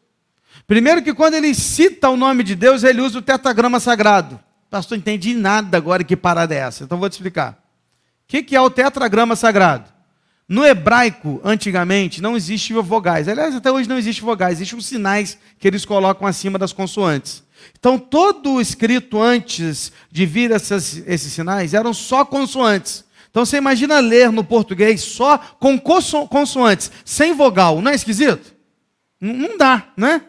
Primeiro 0.67 1.01
que 1.01 1.15
quando 1.15 1.34
ele 1.34 1.51
cita 1.56 2.10
o 2.10 2.15
nome 2.15 2.43
de 2.43 2.53
Deus, 2.53 2.84
ele 2.84 3.01
usa 3.01 3.17
o 3.17 3.23
tetragrama 3.23 3.80
sagrado. 3.80 4.39
Pastor, 4.69 4.95
entendi 4.99 5.34
nada 5.34 5.77
agora 5.77 6.03
que 6.03 6.15
parada 6.15 6.53
é 6.53 6.60
essa. 6.60 6.84
Então 6.84 6.99
vou 6.99 7.10
te 7.10 7.13
explicar. 7.13 7.58
O 8.23 8.27
que 8.27 8.56
é 8.56 8.62
o 8.62 8.69
tetragrama 8.69 9.36
sagrado? 9.36 9.91
No 10.47 10.63
hebraico, 10.63 11.41
antigamente, 11.43 12.21
não 12.21 12.38
existiam 12.38 12.84
vogais. 12.84 13.27
Aliás, 13.27 13.56
até 13.56 13.71
hoje 13.71 13.89
não 13.89 13.97
existe 13.97 14.21
vogais. 14.21 14.58
Existem 14.58 14.77
os 14.77 14.86
sinais 14.86 15.39
que 15.58 15.67
eles 15.67 15.86
colocam 15.86 16.27
acima 16.27 16.60
das 16.60 16.71
consoantes. 16.71 17.43
Então, 17.80 17.97
todo 17.97 18.53
o 18.53 18.62
escrito 18.62 19.19
antes 19.19 19.91
de 20.12 20.23
vir 20.23 20.51
essas, 20.51 21.01
esses 21.08 21.34
sinais 21.34 21.73
eram 21.73 21.95
só 21.95 22.23
consoantes. 22.23 23.06
Então 23.38 23.45
você 23.45 23.58
imagina 23.58 24.00
ler 24.00 24.32
no 24.32 24.43
português 24.43 25.00
só 25.02 25.38
com 25.38 25.78
consoantes, 25.78 26.91
sem 27.06 27.36
vogal. 27.36 27.80
Não 27.84 27.91
é 27.91 27.93
esquisito? 27.93 28.52
Não 29.21 29.56
dá, 29.56 29.89
né? 29.95 30.23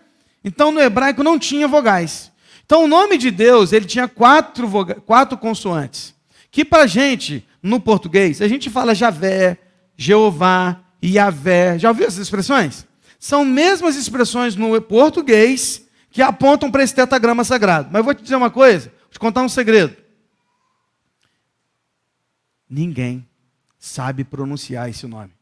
Então 0.44 0.70
no 0.70 0.78
hebraico 0.78 1.22
não 1.22 1.38
tinha 1.38 1.66
vogais. 1.66 2.30
Então 2.66 2.84
o 2.84 2.86
nome 2.86 3.16
de 3.16 3.30
Deus, 3.30 3.72
ele 3.72 3.86
tinha 3.86 4.06
quatro, 4.06 4.68
quatro 5.06 5.38
consoantes. 5.38 6.14
Que 6.50 6.66
para 6.66 6.86
gente, 6.86 7.48
no 7.62 7.80
português, 7.80 8.42
a 8.42 8.46
gente 8.46 8.68
fala 8.68 8.94
Javé, 8.94 9.56
Jeová, 9.96 10.78
Yahvé. 11.02 11.78
Já 11.78 11.88
ouviu 11.88 12.06
essas 12.06 12.20
expressões? 12.20 12.86
São 13.18 13.42
mesmas 13.42 13.96
expressões 13.96 14.54
no 14.54 14.78
português 14.82 15.82
que 16.10 16.20
apontam 16.20 16.70
para 16.70 16.82
esse 16.82 16.94
tetagrama 16.94 17.42
sagrado. 17.42 17.88
Mas 17.90 18.00
eu 18.00 18.04
vou 18.04 18.12
te 18.12 18.22
dizer 18.22 18.36
uma 18.36 18.50
coisa, 18.50 18.92
vou 19.04 19.12
te 19.12 19.18
contar 19.18 19.40
um 19.40 19.48
segredo. 19.48 19.96
Ninguém 22.68 23.26
sabe 23.78 24.24
pronunciar 24.24 24.88
esse 24.88 25.06
nome. 25.06 25.32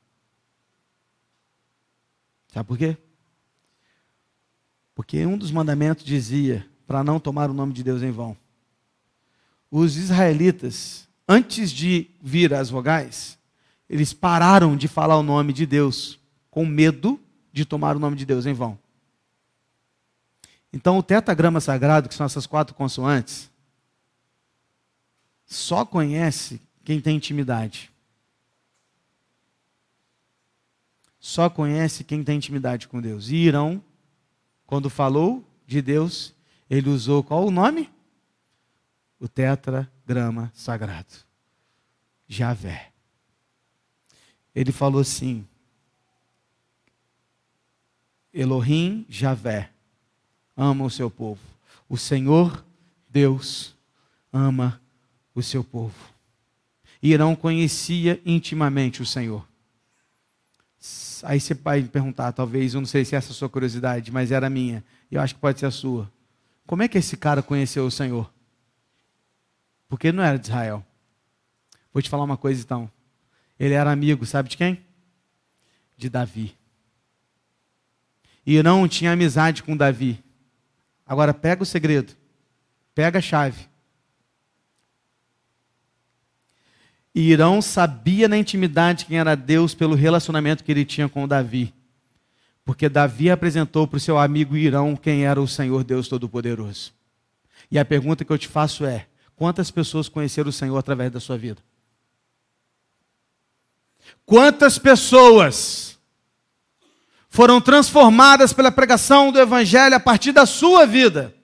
Sabe 2.52 2.66
por 2.66 2.78
quê? 2.78 2.96
Porque 4.94 5.26
um 5.26 5.36
dos 5.36 5.50
mandamentos 5.50 6.04
dizia 6.04 6.66
para 6.86 7.02
não 7.02 7.18
tomar 7.18 7.50
o 7.50 7.54
nome 7.54 7.72
de 7.72 7.82
Deus 7.82 8.02
em 8.02 8.10
vão. 8.10 8.36
Os 9.70 9.96
israelitas, 9.96 11.08
antes 11.28 11.70
de 11.70 12.08
vir 12.22 12.54
as 12.54 12.70
vogais, 12.70 13.36
eles 13.90 14.12
pararam 14.12 14.76
de 14.76 14.88
falar 14.88 15.18
o 15.18 15.22
nome 15.22 15.52
de 15.52 15.66
Deus 15.66 16.18
com 16.50 16.64
medo 16.64 17.20
de 17.52 17.64
tomar 17.64 17.96
o 17.96 17.98
nome 17.98 18.16
de 18.16 18.24
Deus 18.24 18.46
em 18.46 18.52
vão. 18.52 18.78
Então, 20.72 20.98
o 20.98 21.02
tetagrama 21.02 21.60
sagrado, 21.60 22.08
que 22.08 22.14
são 22.14 22.26
essas 22.26 22.46
quatro 22.46 22.74
consoantes, 22.74 23.50
só 25.46 25.84
conhece 25.84 26.60
quem 26.86 27.00
tem 27.00 27.16
intimidade. 27.16 27.92
Só 31.18 31.50
conhece 31.50 32.04
quem 32.04 32.22
tem 32.22 32.36
intimidade 32.36 32.86
com 32.86 33.00
Deus. 33.00 33.28
E 33.28 33.34
Irão, 33.34 33.82
quando 34.64 34.88
falou 34.88 35.44
de 35.66 35.82
Deus, 35.82 36.32
ele 36.70 36.88
usou 36.88 37.24
qual 37.24 37.44
o 37.44 37.50
nome? 37.50 37.92
O 39.18 39.26
tetragrama 39.26 40.52
sagrado. 40.54 41.12
Javé. 42.28 42.92
Ele 44.54 44.70
falou 44.70 45.00
assim: 45.00 45.44
Elohim 48.32 49.04
Javé 49.08 49.72
ama 50.56 50.84
o 50.84 50.90
seu 50.90 51.10
povo. 51.10 51.42
O 51.88 51.96
Senhor 51.96 52.64
Deus 53.10 53.74
ama 54.32 54.80
o 55.34 55.42
seu 55.42 55.64
povo. 55.64 56.15
Irão 57.02 57.36
conhecia 57.36 58.20
intimamente 58.24 59.02
o 59.02 59.06
Senhor. 59.06 59.46
Aí 61.22 61.40
você 61.40 61.54
vai 61.54 61.80
me 61.80 61.88
perguntar, 61.88 62.32
talvez, 62.32 62.74
eu 62.74 62.80
não 62.80 62.86
sei 62.86 63.04
se 63.04 63.14
é 63.14 63.18
essa 63.18 63.32
a 63.32 63.34
sua 63.34 63.48
curiosidade, 63.48 64.12
mas 64.12 64.30
era 64.30 64.48
minha. 64.50 64.84
E 65.10 65.14
eu 65.14 65.20
acho 65.20 65.34
que 65.34 65.40
pode 65.40 65.58
ser 65.58 65.66
a 65.66 65.70
sua. 65.70 66.10
Como 66.66 66.82
é 66.82 66.88
que 66.88 66.98
esse 66.98 67.16
cara 67.16 67.42
conheceu 67.42 67.86
o 67.86 67.90
Senhor? 67.90 68.30
Porque 69.88 70.08
ele 70.08 70.16
não 70.16 70.24
era 70.24 70.38
de 70.38 70.46
Israel. 70.46 70.84
Vou 71.92 72.02
te 72.02 72.10
falar 72.10 72.24
uma 72.24 72.36
coisa 72.36 72.60
então. 72.60 72.90
Ele 73.58 73.74
era 73.74 73.90
amigo, 73.90 74.26
sabe 74.26 74.48
de 74.48 74.56
quem? 74.56 74.84
De 75.96 76.10
Davi. 76.10 76.56
Irão 78.44 78.86
tinha 78.86 79.12
amizade 79.12 79.62
com 79.62 79.76
Davi. 79.76 80.22
Agora 81.06 81.32
pega 81.32 81.62
o 81.62 81.66
segredo. 81.66 82.14
Pega 82.94 83.18
a 83.18 83.22
chave. 83.22 83.68
E 87.16 87.30
Irão 87.30 87.62
sabia 87.62 88.28
na 88.28 88.36
intimidade 88.36 89.06
quem 89.06 89.18
era 89.18 89.34
Deus 89.34 89.74
pelo 89.74 89.94
relacionamento 89.94 90.62
que 90.62 90.70
ele 90.70 90.84
tinha 90.84 91.08
com 91.08 91.26
Davi. 91.26 91.72
Porque 92.62 92.90
Davi 92.90 93.30
apresentou 93.30 93.86
para 93.86 93.96
o 93.96 94.00
seu 94.00 94.18
amigo 94.18 94.54
Irão 94.54 94.94
quem 94.94 95.24
era 95.24 95.40
o 95.40 95.48
Senhor 95.48 95.82
Deus 95.82 96.08
Todo-Poderoso. 96.08 96.92
E 97.70 97.78
a 97.78 97.86
pergunta 97.86 98.22
que 98.22 98.30
eu 98.30 98.36
te 98.36 98.46
faço 98.46 98.84
é: 98.84 99.06
quantas 99.34 99.70
pessoas 99.70 100.10
conheceram 100.10 100.50
o 100.50 100.52
Senhor 100.52 100.76
através 100.76 101.10
da 101.10 101.18
sua 101.18 101.38
vida? 101.38 101.62
Quantas 104.26 104.78
pessoas 104.78 105.98
foram 107.30 107.62
transformadas 107.62 108.52
pela 108.52 108.70
pregação 108.70 109.32
do 109.32 109.40
Evangelho 109.40 109.96
a 109.96 110.00
partir 110.00 110.32
da 110.32 110.44
sua 110.44 110.84
vida? 110.84 111.34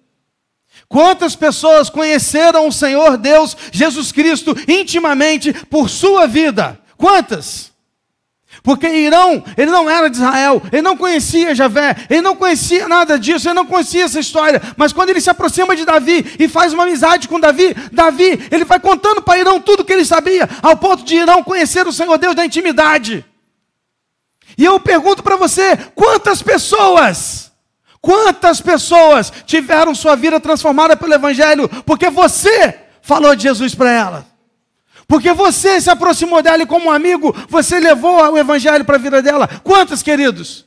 Quantas 0.93 1.35
pessoas 1.35 1.89
conheceram 1.89 2.69
o 2.69 2.73
Senhor 2.73 3.17
Deus, 3.17 3.57
Jesus 3.73 4.13
Cristo, 4.13 4.55
intimamente 4.69 5.51
por 5.71 5.89
sua 5.89 6.27
vida? 6.27 6.79
Quantas? 6.99 7.73
Porque 8.63 8.87
Irão, 8.87 9.43
ele 9.57 9.71
não 9.71 9.89
era 9.89 10.11
de 10.11 10.19
Israel, 10.19 10.63
ele 10.71 10.83
não 10.83 10.95
conhecia 10.95 11.55
Javé, 11.55 11.97
ele 12.11 12.21
não 12.21 12.37
conhecia 12.37 12.87
nada 12.89 13.19
disso, 13.19 13.49
ele 13.49 13.55
não 13.55 13.65
conhecia 13.65 14.05
essa 14.05 14.21
história. 14.21 14.61
Mas 14.77 14.93
quando 14.93 15.09
ele 15.09 15.23
se 15.23 15.31
aproxima 15.31 15.75
de 15.75 15.87
Davi 15.87 16.37
e 16.39 16.47
faz 16.47 16.75
uma 16.75 16.83
amizade 16.83 17.27
com 17.27 17.41
Davi, 17.41 17.75
Davi, 17.91 18.47
ele 18.51 18.67
vai 18.67 18.79
contando 18.79 19.23
para 19.23 19.39
Irão 19.39 19.63
tudo 19.63 19.81
o 19.81 19.85
que 19.87 19.95
ele 19.95 20.05
sabia, 20.05 20.47
ao 20.61 20.77
ponto 20.77 21.05
de 21.05 21.17
Irão 21.17 21.43
conhecer 21.43 21.87
o 21.87 21.93
Senhor 21.93 22.19
Deus 22.19 22.35
da 22.35 22.45
intimidade. 22.45 23.25
E 24.59 24.65
eu 24.67 24.79
pergunto 24.79 25.23
para 25.23 25.37
você: 25.37 25.75
quantas 25.95 26.43
pessoas 26.43 27.52
Quantas 28.03 28.61
pessoas 28.61 29.33
tiveram 29.47 29.95
sua 29.95 30.17
vida 30.17 30.41
transformada 30.41 30.97
pelo 30.97 31.15
Evangelho 31.15 31.69
porque 31.87 32.11
você 32.11 32.81
falou 33.01 33.37
de 33.37 33.45
Jesus 33.45 33.77
para 33.77 33.93
elas? 33.93 34.25
Porque 35.07 35.33
você 35.33 35.81
se 35.81 35.89
aproximou 35.89 36.43
dela 36.43 36.65
e, 36.65 36.67
como 36.67 36.91
amigo, 36.91 37.35
você 37.49 37.79
levou 37.79 38.33
o 38.33 38.37
Evangelho 38.37 38.85
para 38.85 38.97
a 38.97 38.99
vida 38.99 39.23
dela. 39.23 39.49
Quantas, 39.63 40.03
queridos? 40.03 40.67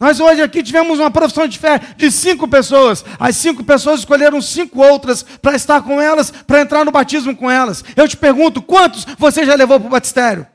Nós 0.00 0.18
hoje 0.18 0.40
aqui 0.40 0.62
tivemos 0.62 0.98
uma 0.98 1.10
profissão 1.10 1.46
de 1.46 1.58
fé 1.58 1.78
de 1.96 2.10
cinco 2.10 2.48
pessoas. 2.48 3.04
As 3.20 3.36
cinco 3.36 3.62
pessoas 3.62 4.00
escolheram 4.00 4.40
cinco 4.40 4.80
outras 4.80 5.22
para 5.22 5.54
estar 5.54 5.82
com 5.82 6.00
elas, 6.00 6.30
para 6.30 6.62
entrar 6.62 6.84
no 6.84 6.90
batismo 6.90 7.36
com 7.36 7.50
elas. 7.50 7.84
Eu 7.94 8.08
te 8.08 8.16
pergunto, 8.16 8.62
quantos 8.62 9.06
você 9.18 9.44
já 9.44 9.54
levou 9.54 9.78
para 9.78 9.88
o 9.88 9.90
batistério? 9.90 10.46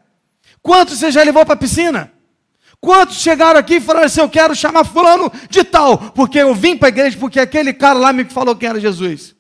Quantos 0.64 0.98
você 0.98 1.12
já 1.12 1.22
levou 1.22 1.46
para 1.46 1.54
a 1.54 1.58
piscina? 1.58 2.12
Quantos 2.80 3.18
chegaram 3.18 3.60
aqui 3.60 3.76
e 3.76 3.82
falaram 3.82 4.06
assim: 4.06 4.22
Eu 4.22 4.30
quero 4.30 4.56
chamar 4.56 4.84
Fulano 4.84 5.32
de 5.50 5.64
tal, 5.64 5.98
porque 6.12 6.40
eu 6.40 6.54
vim 6.54 6.78
para 6.78 6.88
a 6.88 6.90
igreja, 6.90 7.18
porque 7.18 7.40
aquele 7.40 7.74
cara 7.74 7.98
lá 7.98 8.14
me 8.14 8.26
falou 8.26 8.56
quem 8.56 8.70
era 8.70 8.80
Jesus. 8.80 9.36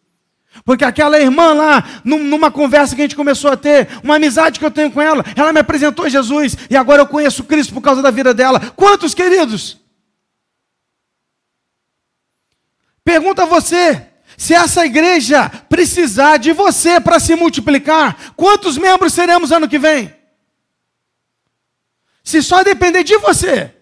Porque 0.65 0.83
aquela 0.83 1.19
irmã 1.19 1.53
lá, 1.53 1.83
numa 2.03 2.49
conversa 2.49 2.95
que 2.95 3.01
a 3.01 3.05
gente 3.05 3.15
começou 3.15 3.51
a 3.51 3.57
ter, 3.57 3.87
uma 4.03 4.15
amizade 4.15 4.59
que 4.59 4.65
eu 4.65 4.71
tenho 4.71 4.91
com 4.91 5.01
ela, 5.01 5.23
ela 5.35 5.53
me 5.53 5.59
apresentou 5.59 6.09
Jesus 6.09 6.57
e 6.69 6.75
agora 6.75 7.03
eu 7.03 7.07
conheço 7.07 7.43
Cristo 7.43 7.73
por 7.73 7.81
causa 7.81 8.01
da 8.01 8.09
vida 8.09 8.33
dela. 8.33 8.59
Quantos, 8.75 9.13
queridos? 9.13 9.77
Pergunta 13.03 13.43
a 13.43 13.45
você, 13.45 14.05
se 14.35 14.53
essa 14.53 14.85
igreja 14.85 15.49
precisar 15.69 16.37
de 16.37 16.51
você 16.51 16.99
para 16.99 17.19
se 17.19 17.35
multiplicar, 17.35 18.33
quantos 18.35 18.77
membros 18.77 19.13
seremos 19.13 19.51
ano 19.51 19.69
que 19.69 19.79
vem? 19.79 20.16
Se 22.27 22.43
só 22.43 22.61
depender 22.61 23.05
de 23.05 23.17
você, 23.19 23.73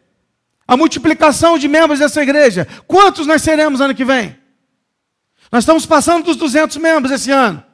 a 0.67 0.77
multiplicação 0.77 1.57
de 1.57 1.67
membros 1.67 1.97
dessa 1.97 2.21
igreja, 2.21 2.67
quantos 2.85 3.25
nós 3.25 3.41
seremos 3.41 3.81
ano 3.81 3.95
que 3.95 4.05
vem? 4.05 4.39
Nós 5.51 5.63
estamos 5.63 5.83
passando 5.83 6.25
dos 6.25 6.35
200 6.35 6.77
membros 6.77 7.11
esse 7.11 7.31
ano. 7.31 7.65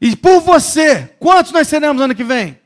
E 0.00 0.16
por 0.16 0.40
você, 0.40 1.06
quantos 1.20 1.52
nós 1.52 1.68
seremos 1.68 2.02
ano 2.02 2.16
que 2.16 2.24
vem? 2.24 2.60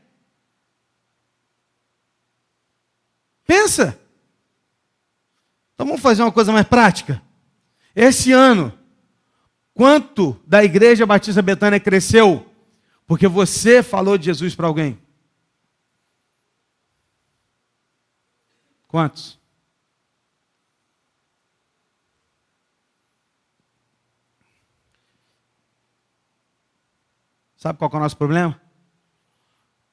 Pensa. 3.46 4.00
Então 5.74 5.86
vamos 5.86 6.00
fazer 6.00 6.22
uma 6.22 6.32
coisa 6.32 6.52
mais 6.54 6.66
prática. 6.66 7.20
Esse 7.94 8.32
ano, 8.32 8.72
quanto 9.74 10.40
da 10.46 10.64
Igreja 10.64 11.04
Batista 11.04 11.42
Betânia 11.42 11.78
cresceu 11.78 12.50
porque 13.06 13.28
você 13.28 13.82
falou 13.82 14.16
de 14.16 14.24
Jesus 14.24 14.54
para 14.54 14.66
alguém? 14.66 14.98
Quantos? 18.86 19.38
Sabe 27.56 27.78
qual 27.78 27.90
é 27.92 27.96
o 27.96 28.00
nosso 28.00 28.16
problema? 28.16 28.60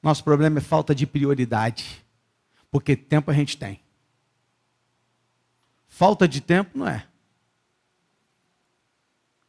Nosso 0.02 0.24
problema 0.24 0.60
é 0.60 0.62
falta 0.62 0.94
de 0.94 1.08
prioridade. 1.08 2.06
Porque 2.70 2.96
tempo 2.96 3.32
a 3.32 3.34
gente 3.34 3.58
tem. 3.58 3.82
Falta 5.88 6.28
de 6.28 6.42
tempo 6.42 6.78
não 6.78 6.88
é. 6.88 7.08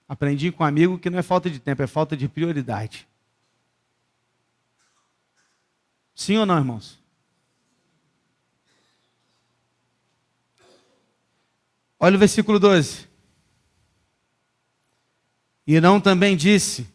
Aprendi 0.09 0.53
com 0.53 0.63
um 0.63 0.67
amigo 0.67 0.99
que 0.99 1.11
não 1.11 1.19
é 1.19 1.23
falta 1.23 1.51
de 1.51 1.59
tempo, 1.59 1.83
é 1.83 1.87
falta 1.87 2.17
de 2.17 2.29
prioridade. 2.29 3.09
Sim 6.15 6.37
ou 6.37 6.47
não, 6.47 6.57
irmãos? 6.57 7.04
Olha 12.05 12.17
o 12.17 12.19
versículo 12.19 12.59
12. 12.59 13.09
E 15.67 15.81
não 15.81 15.99
também 15.99 16.37
disse: 16.37 16.87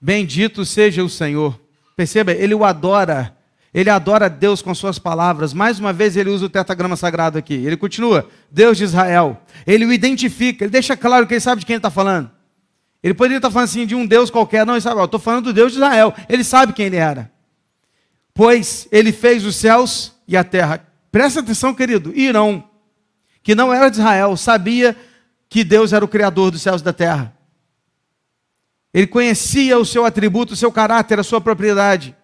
Bendito 0.00 0.64
seja 0.64 1.04
o 1.04 1.08
Senhor. 1.08 1.60
Perceba, 1.96 2.32
ele 2.32 2.52
o 2.52 2.64
adora. 2.64 3.36
Ele 3.72 3.88
adora 3.88 4.28
Deus 4.28 4.62
com 4.62 4.74
suas 4.74 4.98
palavras. 4.98 5.54
Mais 5.54 5.78
uma 5.78 5.92
vez 5.92 6.16
ele 6.16 6.28
usa 6.28 6.46
o 6.46 6.48
tetagrama 6.48 6.96
sagrado 6.96 7.38
aqui. 7.38 7.54
Ele 7.54 7.76
continua: 7.76 8.28
Deus 8.50 8.78
de 8.78 8.82
Israel. 8.82 9.40
Ele 9.64 9.86
o 9.86 9.92
identifica, 9.92 10.64
ele 10.64 10.72
deixa 10.72 10.96
claro 10.96 11.24
que 11.24 11.34
ele 11.34 11.40
sabe 11.40 11.60
de 11.60 11.66
quem 11.66 11.74
ele 11.74 11.78
está 11.78 11.88
falando. 11.88 12.32
Ele 13.00 13.14
poderia 13.14 13.36
estar 13.36 13.52
falando 13.52 13.68
assim 13.68 13.86
de 13.86 13.94
um 13.94 14.04
Deus 14.04 14.28
qualquer. 14.28 14.66
Não, 14.66 14.74
ele 14.74 14.80
sabe, 14.80 15.00
estou 15.04 15.20
falando 15.20 15.44
do 15.44 15.52
Deus 15.52 15.70
de 15.70 15.78
Israel. 15.78 16.12
Ele 16.28 16.42
sabe 16.42 16.72
quem 16.72 16.86
ele 16.86 16.96
era. 16.96 17.30
Pois 18.34 18.88
ele 18.90 19.12
fez 19.12 19.44
os 19.44 19.54
céus 19.54 20.16
e 20.26 20.36
a 20.36 20.42
terra. 20.42 20.84
Presta 21.12 21.38
atenção, 21.38 21.72
querido. 21.72 22.12
Irão, 22.12 22.69
que 23.42 23.54
não 23.54 23.72
era 23.72 23.88
de 23.88 23.98
Israel, 23.98 24.36
sabia 24.36 24.96
que 25.48 25.64
Deus 25.64 25.92
era 25.92 26.04
o 26.04 26.08
Criador 26.08 26.50
dos 26.50 26.62
céus 26.62 26.80
e 26.80 26.84
da 26.84 26.92
terra. 26.92 27.34
Ele 28.92 29.06
conhecia 29.06 29.78
o 29.78 29.84
seu 29.84 30.04
atributo, 30.04 30.54
o 30.54 30.56
seu 30.56 30.70
caráter, 30.72 31.18
a 31.18 31.24
sua 31.24 31.40
propriedade. 31.40 32.16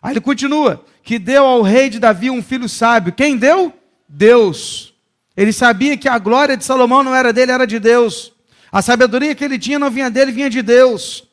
Aí 0.00 0.12
ele 0.12 0.20
continua: 0.20 0.84
que 1.02 1.18
deu 1.18 1.44
ao 1.44 1.62
rei 1.62 1.88
de 1.88 1.98
Davi 1.98 2.30
um 2.30 2.42
filho 2.42 2.68
sábio. 2.68 3.12
Quem 3.12 3.36
deu? 3.36 3.72
Deus. 4.08 4.94
Ele 5.36 5.52
sabia 5.52 5.96
que 5.96 6.08
a 6.08 6.18
glória 6.18 6.56
de 6.56 6.64
Salomão 6.64 7.02
não 7.02 7.14
era 7.14 7.32
dele, 7.32 7.52
era 7.52 7.66
de 7.66 7.78
Deus. 7.78 8.32
A 8.70 8.82
sabedoria 8.82 9.34
que 9.34 9.44
ele 9.44 9.58
tinha 9.58 9.78
não 9.78 9.90
vinha 9.90 10.10
dele, 10.10 10.32
vinha 10.32 10.50
de 10.50 10.60
Deus. 10.60 11.24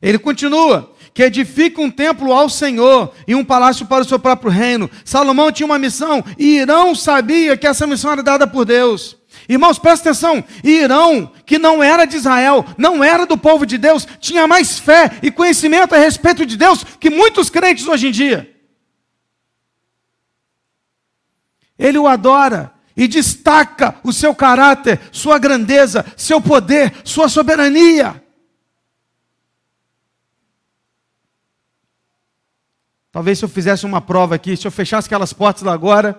Ele 0.00 0.18
continua: 0.18 0.91
que 1.14 1.22
edifica 1.22 1.80
um 1.80 1.90
templo 1.90 2.32
ao 2.32 2.48
Senhor 2.48 3.12
e 3.26 3.34
um 3.34 3.44
palácio 3.44 3.86
para 3.86 4.02
o 4.02 4.04
seu 4.04 4.18
próprio 4.18 4.50
reino. 4.50 4.90
Salomão 5.04 5.52
tinha 5.52 5.66
uma 5.66 5.78
missão 5.78 6.24
e 6.38 6.58
Irão 6.58 6.94
sabia 6.94 7.56
que 7.56 7.66
essa 7.66 7.86
missão 7.86 8.12
era 8.12 8.22
dada 8.22 8.46
por 8.46 8.64
Deus. 8.64 9.16
Irmãos, 9.48 9.78
presta 9.78 10.10
atenção: 10.10 10.42
Irão, 10.62 11.30
que 11.44 11.58
não 11.58 11.82
era 11.82 12.04
de 12.04 12.16
Israel, 12.16 12.64
não 12.78 13.02
era 13.02 13.26
do 13.26 13.36
povo 13.36 13.66
de 13.66 13.76
Deus, 13.76 14.06
tinha 14.20 14.46
mais 14.46 14.78
fé 14.78 15.10
e 15.22 15.30
conhecimento 15.30 15.94
a 15.94 15.98
respeito 15.98 16.46
de 16.46 16.56
Deus 16.56 16.84
que 16.98 17.10
muitos 17.10 17.50
crentes 17.50 17.86
hoje 17.86 18.08
em 18.08 18.10
dia. 18.10 18.48
Ele 21.78 21.98
o 21.98 22.06
adora 22.06 22.72
e 22.96 23.08
destaca 23.08 23.96
o 24.04 24.12
seu 24.12 24.34
caráter, 24.34 25.00
sua 25.10 25.38
grandeza, 25.38 26.04
seu 26.16 26.40
poder, 26.40 26.92
sua 27.04 27.28
soberania. 27.28 28.22
Talvez 33.12 33.38
se 33.38 33.44
eu 33.44 33.48
fizesse 33.48 33.84
uma 33.84 34.00
prova 34.00 34.34
aqui, 34.34 34.56
se 34.56 34.66
eu 34.66 34.70
fechasse 34.70 35.06
aquelas 35.06 35.34
portas 35.34 35.62
lá 35.62 35.74
agora, 35.74 36.18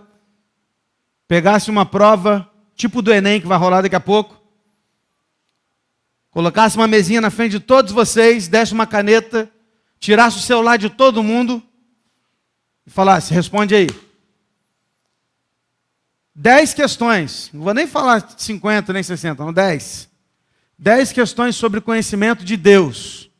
pegasse 1.28 1.72
uma 1.72 1.88
prova 1.88 2.48
tipo 2.76 3.02
do 3.02 3.12
Enem 3.12 3.42
que 3.42 3.48
vai 3.48 3.58
rolar 3.58 3.82
daqui 3.82 3.96
a 3.96 4.00
pouco, 4.00 4.40
colocasse 6.30 6.78
uma 6.78 6.88
mesinha 6.88 7.20
na 7.20 7.32
frente 7.32 7.54
de 7.54 7.60
todos 7.60 7.92
vocês, 7.92 8.48
desse 8.48 8.74
uma 8.74 8.86
caneta, 8.86 9.52
tirasse 10.00 10.38
o 10.38 10.42
celular 10.42 10.78
de 10.78 10.88
todo 10.88 11.24
mundo 11.24 11.64
e 12.86 12.92
falasse: 12.92 13.34
responde 13.34 13.74
aí. 13.74 13.88
Dez 16.36 16.76
questões, 16.76 17.50
não 17.52 17.64
vou 17.64 17.74
nem 17.74 17.88
falar 17.88 18.36
50 18.38 18.94
nem 18.94 19.02
60, 19.02 19.44
não, 19.44 19.52
dez. 19.52 20.08
Dez 20.78 21.12
questões 21.12 21.56
sobre 21.56 21.82
conhecimento 21.82 22.46
de 22.46 22.56
Deus. 22.56 23.32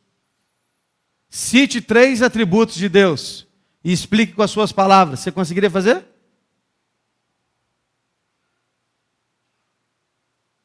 Cite 1.28 1.80
três 1.80 2.20
atributos 2.20 2.74
de 2.76 2.88
Deus 2.88 3.43
e 3.84 3.92
explique 3.92 4.32
com 4.32 4.42
as 4.42 4.50
suas 4.50 4.72
palavras. 4.72 5.20
Você 5.20 5.30
conseguiria 5.30 5.70
fazer? 5.70 6.04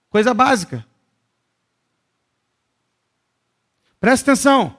Coisa 0.09 0.33
básica. 0.33 0.85
Presta 3.99 4.31
atenção. 4.31 4.77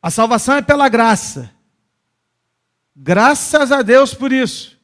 A 0.00 0.10
salvação 0.10 0.56
é 0.56 0.62
pela 0.62 0.88
graça. 0.88 1.52
Graças 2.94 3.72
a 3.72 3.82
Deus 3.82 4.14
por 4.14 4.32
isso. 4.32 4.77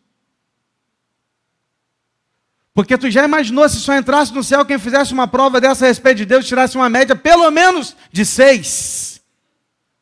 Porque 2.75 2.99
tu 2.99 3.09
já 3.09 3.25
imaginou 3.25 3.69
se 3.69 3.77
só 3.77 3.97
entrasse 3.97 4.35
no 4.35 4.43
céu 4.43 4.67
quem 4.67 4.81
fizesse 4.81 5.13
uma 5.13 5.29
prova 5.29 5.61
dessa 5.61 5.85
a 5.85 5.89
respeito 5.89 6.19
de 6.19 6.27
Deus, 6.27 6.45
tirasse 6.45 6.77
uma 6.77 6.91
média 6.91 7.15
pelo 7.15 7.49
menos 7.53 7.97
de 8.11 8.27
seis. 8.27 9.23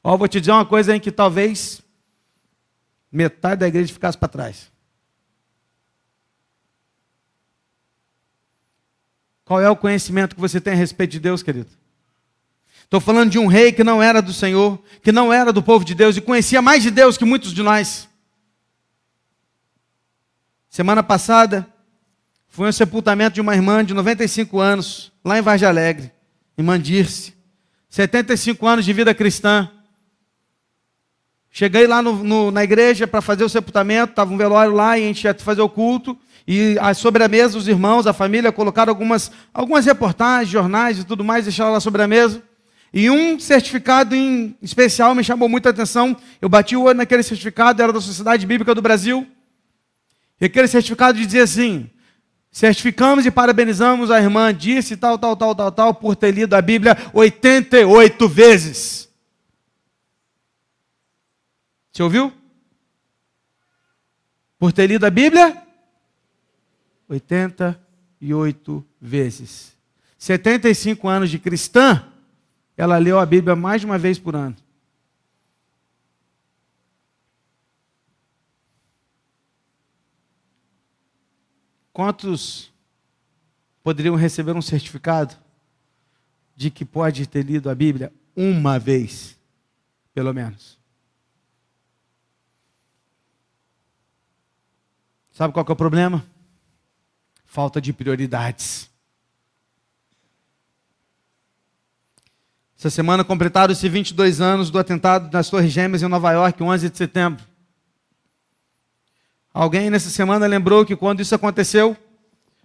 Ó, 0.03 0.17
vou 0.17 0.27
te 0.27 0.41
dizer 0.41 0.53
uma 0.53 0.65
coisa 0.65 0.97
em 0.97 0.99
que 0.99 1.13
talvez 1.13 1.83
metade 3.13 3.61
da 3.61 3.69
igreja 3.69 3.93
ficasse 3.93 4.17
para 4.17 4.29
trás. 4.29 4.73
Qual 9.45 9.61
é 9.61 9.69
o 9.69 9.77
conhecimento 9.77 10.35
que 10.35 10.41
você 10.41 10.59
tem 10.59 10.73
a 10.73 10.77
respeito 10.77 11.11
de 11.11 11.21
Deus, 11.21 11.43
querido? 11.43 11.69
Estou 12.85 13.01
falando 13.01 13.31
de 13.31 13.39
um 13.39 13.47
rei 13.47 13.71
que 13.71 13.85
não 13.85 14.03
era 14.03 14.23
do 14.23 14.33
Senhor, 14.33 14.83
que 15.03 15.13
não 15.13 15.31
era 15.31 15.53
do 15.53 15.63
povo 15.63 15.85
de 15.85 15.95
Deus 15.95 16.17
e 16.17 16.23
conhecia 16.23 16.63
mais 16.63 16.83
de 16.83 16.91
Deus 16.91 17.19
que 17.19 17.25
muitos 17.25 17.53
de 17.53 17.63
nós. 17.63 18.09
Semana 20.71 21.03
passada, 21.03 21.71
foi 22.53 22.69
um 22.69 22.73
sepultamento 22.73 23.35
de 23.35 23.41
uma 23.41 23.55
irmã 23.55 23.83
de 23.83 23.95
95 23.95 24.61
anos, 24.61 25.11
lá 25.25 25.38
em 25.38 25.43
Vargem 25.43 25.67
Alegre, 25.67 26.12
irmã 26.57 26.79
Dirce. 26.79 27.33
75 27.88 28.67
anos 28.67 28.85
de 28.85 28.93
vida 28.93 29.15
cristã. 29.15 29.71
Cheguei 31.51 31.87
lá 31.87 32.03
no, 32.03 32.23
no, 32.23 32.51
na 32.51 32.62
igreja 32.62 33.07
para 33.07 33.23
fazer 33.23 33.43
o 33.43 33.49
sepultamento, 33.49 34.11
estava 34.11 34.31
um 34.35 34.37
velório 34.37 34.75
lá 34.75 34.99
e 34.99 35.03
a 35.03 35.07
gente 35.07 35.25
ia 35.25 35.33
fazer 35.33 35.62
o 35.62 35.69
culto. 35.69 36.17
E 36.47 36.77
sobre 36.95 37.25
a 37.25 37.29
mesa, 37.29 37.57
os 37.57 37.69
irmãos, 37.69 38.07
a 38.07 38.12
família, 38.12 38.53
colocaram 38.53 38.91
algumas, 38.91 39.33
algumas 39.55 39.87
reportagens, 39.87 40.51
jornais 40.51 40.99
e 40.99 41.05
tudo 41.05 41.25
mais, 41.25 41.47
deixaram 41.47 41.73
lá 41.73 41.81
sobre 41.81 42.03
a 42.03 42.07
mesa. 42.07 42.43
E 42.93 43.09
um 43.09 43.41
certificado 43.41 44.15
em 44.15 44.55
especial 44.61 45.15
me 45.15 45.25
chamou 45.25 45.49
muita 45.49 45.71
atenção. 45.71 46.15
Eu 46.38 46.51
bati 46.51 46.77
o 46.77 46.83
olho 46.83 46.99
naquele 46.99 47.23
certificado, 47.23 47.81
era 47.81 47.95
da 47.95 48.01
Sociedade 48.01 48.45
Bíblica 48.47 48.75
do 48.75 48.83
Brasil. 48.83 49.27
E 50.38 50.45
aquele 50.45 50.69
certificado 50.69 51.19
dizia 51.19 51.45
assim: 51.45 51.88
certificamos 52.53 53.25
e 53.25 53.31
parabenizamos 53.31 54.11
a 54.11 54.21
irmã, 54.21 54.55
disse 54.55 54.95
tal, 54.95 55.19
tal, 55.19 55.35
tal, 55.35 55.55
tal, 55.55 55.73
tal, 55.73 55.95
por 55.95 56.15
ter 56.15 56.33
lido 56.33 56.55
a 56.55 56.61
Bíblia 56.61 56.97
88 57.15 58.29
vezes. 58.29 59.09
Você 61.91 62.03
ouviu? 62.03 62.31
Por 64.59 64.73
ter 64.73 64.87
lido 64.87 65.07
a 65.07 65.11
Bíblia 65.11 65.62
88 67.09 68.85
vezes. 69.01 69.73
75 70.19 71.09
anos 71.09 71.31
de 71.31 71.38
cristã, 71.38 72.07
ela 72.77 72.99
leu 72.99 73.19
a 73.19 73.27
Bíblia 73.27 73.57
mais 73.57 73.81
de 73.81 73.87
uma 73.87 73.99
vez 73.99 74.19
por 74.19 74.37
ano. 74.37 74.57
Quantos 81.93 82.73
poderiam 83.83 84.15
receber 84.15 84.57
um 84.57 84.63
certificado 84.63 85.37
de 86.57 86.71
que 86.71 86.85
pode 86.85 87.27
ter 87.27 87.45
lido 87.45 87.69
a 87.69 87.75
Bíblia 87.75 88.13
uma 88.35 88.79
vez, 88.79 89.39
pelo 90.15 90.33
menos? 90.33 90.79
Sabe 95.31 95.53
qual 95.53 95.67
é 95.69 95.73
o 95.73 95.77
problema? 95.77 96.25
falta 97.53 97.83
de 97.83 97.93
prioridades. 97.93 98.91
Essa 102.79 102.89
semana 102.89 103.23
completaram-se 103.23 103.87
22 103.91 104.41
anos 104.41 104.71
do 104.71 104.79
atentado 104.79 105.31
nas 105.31 105.51
Torres 105.51 105.71
Gêmeas 105.71 106.03
em 106.03 106.09
Nova 106.09 106.33
York, 106.33 106.63
11 106.63 106.89
de 106.89 106.97
setembro. 106.97 107.45
Alguém 109.53 109.91
nessa 109.91 110.09
semana 110.09 110.47
lembrou 110.47 110.85
que 110.85 110.97
quando 110.97 111.21
isso 111.21 111.35
aconteceu, 111.35 111.97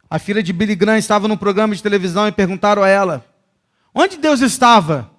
a 0.09 0.17
filha 0.17 0.41
de 0.41 0.53
Billy 0.53 0.75
Graham 0.75 0.97
estava 0.97 1.27
num 1.27 1.35
programa 1.35 1.75
de 1.75 1.83
televisão 1.83 2.27
e 2.27 2.31
perguntaram 2.31 2.81
a 2.81 2.87
ela: 2.87 3.25
Onde 3.93 4.17
Deus 4.17 4.39
estava 4.41 5.11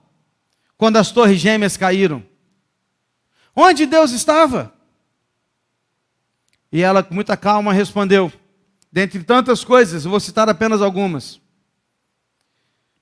quando 0.76 0.96
as 0.96 1.11
Torres 1.11 1.38
Gêmeas 1.38 1.76
caíram? 1.76 2.22
Onde 3.54 3.87
Deus 3.87 4.12
estava? 4.12 4.72
E 6.70 6.83
ela, 6.83 7.02
com 7.02 7.14
muita 7.14 7.37
calma, 7.37 7.72
respondeu: 7.72 8.33
Dentre 8.90 9.22
tantas 9.22 9.64
coisas, 9.64 10.04
vou 10.04 10.20
citar 10.20 10.48
apenas 10.48 10.81
algumas. 10.81 11.40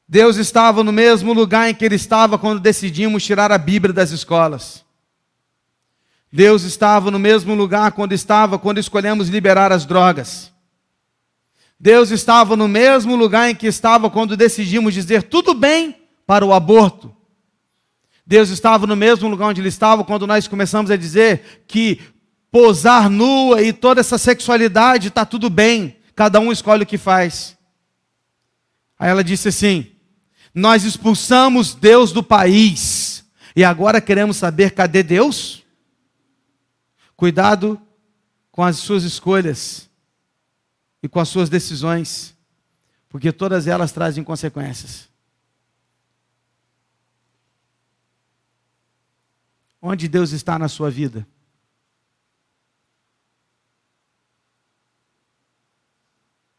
Deus 0.09 0.37
estava 0.37 0.85
no 0.85 0.93
mesmo 0.93 1.33
lugar 1.33 1.69
em 1.69 1.75
que 1.75 1.85
ele 1.85 1.97
estava 1.97 2.39
quando 2.39 2.61
decidimos 2.61 3.25
tirar 3.25 3.51
a 3.51 3.59
Bíblia 3.59 3.93
das 3.93 4.13
escolas. 4.13 4.86
Deus 6.37 6.65
estava 6.65 7.11
no 7.11 7.19
mesmo 7.19 7.55
lugar 7.55 7.93
quando 7.93 8.13
estava 8.13 8.59
quando 8.59 8.77
escolhemos 8.77 9.31
liberar 9.31 9.73
as 9.73 9.87
drogas. 9.87 10.53
Deus 11.81 12.11
estava 12.11 12.55
no 12.55 12.69
mesmo 12.69 13.17
lugar 13.17 13.49
em 13.49 13.55
que 13.55 13.67
estava 13.67 14.11
quando 14.11 14.37
decidimos 14.37 14.93
dizer 14.93 15.23
tudo 15.23 15.55
bem 15.55 15.97
para 16.27 16.45
o 16.45 16.53
aborto. 16.53 17.11
Deus 18.27 18.51
estava 18.51 18.87
no 18.87 18.95
mesmo 18.95 19.31
lugar 19.31 19.49
onde 19.49 19.63
ele 19.63 19.71
estava 19.71 20.05
quando 20.05 20.27
nós 20.27 20.47
começamos 20.47 20.91
a 20.91 20.97
dizer 20.97 21.65
que 21.67 22.03
posar 22.51 23.09
nua 23.09 23.63
e 23.63 23.73
toda 23.73 24.03
essa 24.03 24.19
sexualidade 24.19 25.09
está 25.09 25.25
tudo 25.25 25.49
bem, 25.49 25.97
cada 26.15 26.39
um 26.39 26.53
escolhe 26.53 26.83
o 26.83 26.87
que 26.87 26.99
faz. 26.99 27.57
Aí 28.99 29.09
ela 29.09 29.25
disse 29.25 29.49
assim: 29.49 29.87
Nós 30.55 30.85
expulsamos 30.85 31.73
Deus 31.73 32.13
do 32.13 32.23
país 32.23 33.25
e 33.57 33.65
agora 33.65 34.03
queremos 34.03 34.37
saber 34.37 34.73
cadê 34.73 35.03
Deus? 35.03 35.65
Cuidado 37.17 37.81
com 38.53 38.63
as 38.63 38.77
suas 38.77 39.03
escolhas 39.03 39.89
e 41.03 41.09
com 41.09 41.19
as 41.19 41.29
suas 41.29 41.49
decisões, 41.49 42.37
porque 43.09 43.33
todas 43.33 43.67
elas 43.67 43.93
trazem 43.93 44.23
consequências. 44.23 45.09
Onde 49.81 50.09
Deus 50.09 50.33
está 50.33 50.59
na 50.59 50.69
sua 50.69 50.91
vida? 50.91 51.27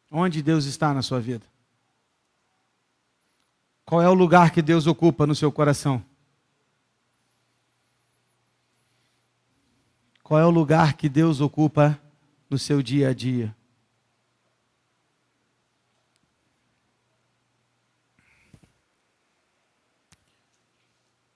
Onde 0.09 0.41
Deus 0.41 0.65
está 0.65 0.93
na 0.93 1.01
sua 1.01 1.19
vida? 1.19 1.45
Qual 3.85 4.01
é 4.01 4.09
o 4.09 4.13
lugar 4.13 4.51
que 4.51 4.61
Deus 4.61 4.87
ocupa 4.87 5.27
no 5.27 5.35
seu 5.35 5.51
coração? 5.51 6.03
Qual 10.27 10.41
é 10.41 10.45
o 10.45 10.49
lugar 10.49 10.95
que 10.95 11.07
Deus 11.07 11.39
ocupa 11.39 11.97
no 12.49 12.59
seu 12.59 12.83
dia 12.83 13.07
a 13.07 13.13
dia? 13.13 13.55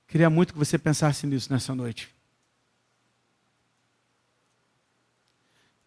Queria 0.10 0.30
muito 0.30 0.52
que 0.52 0.60
você 0.60 0.78
pensasse 0.78 1.26
nisso 1.26 1.54
nessa 1.54 1.74
noite. 1.74 2.14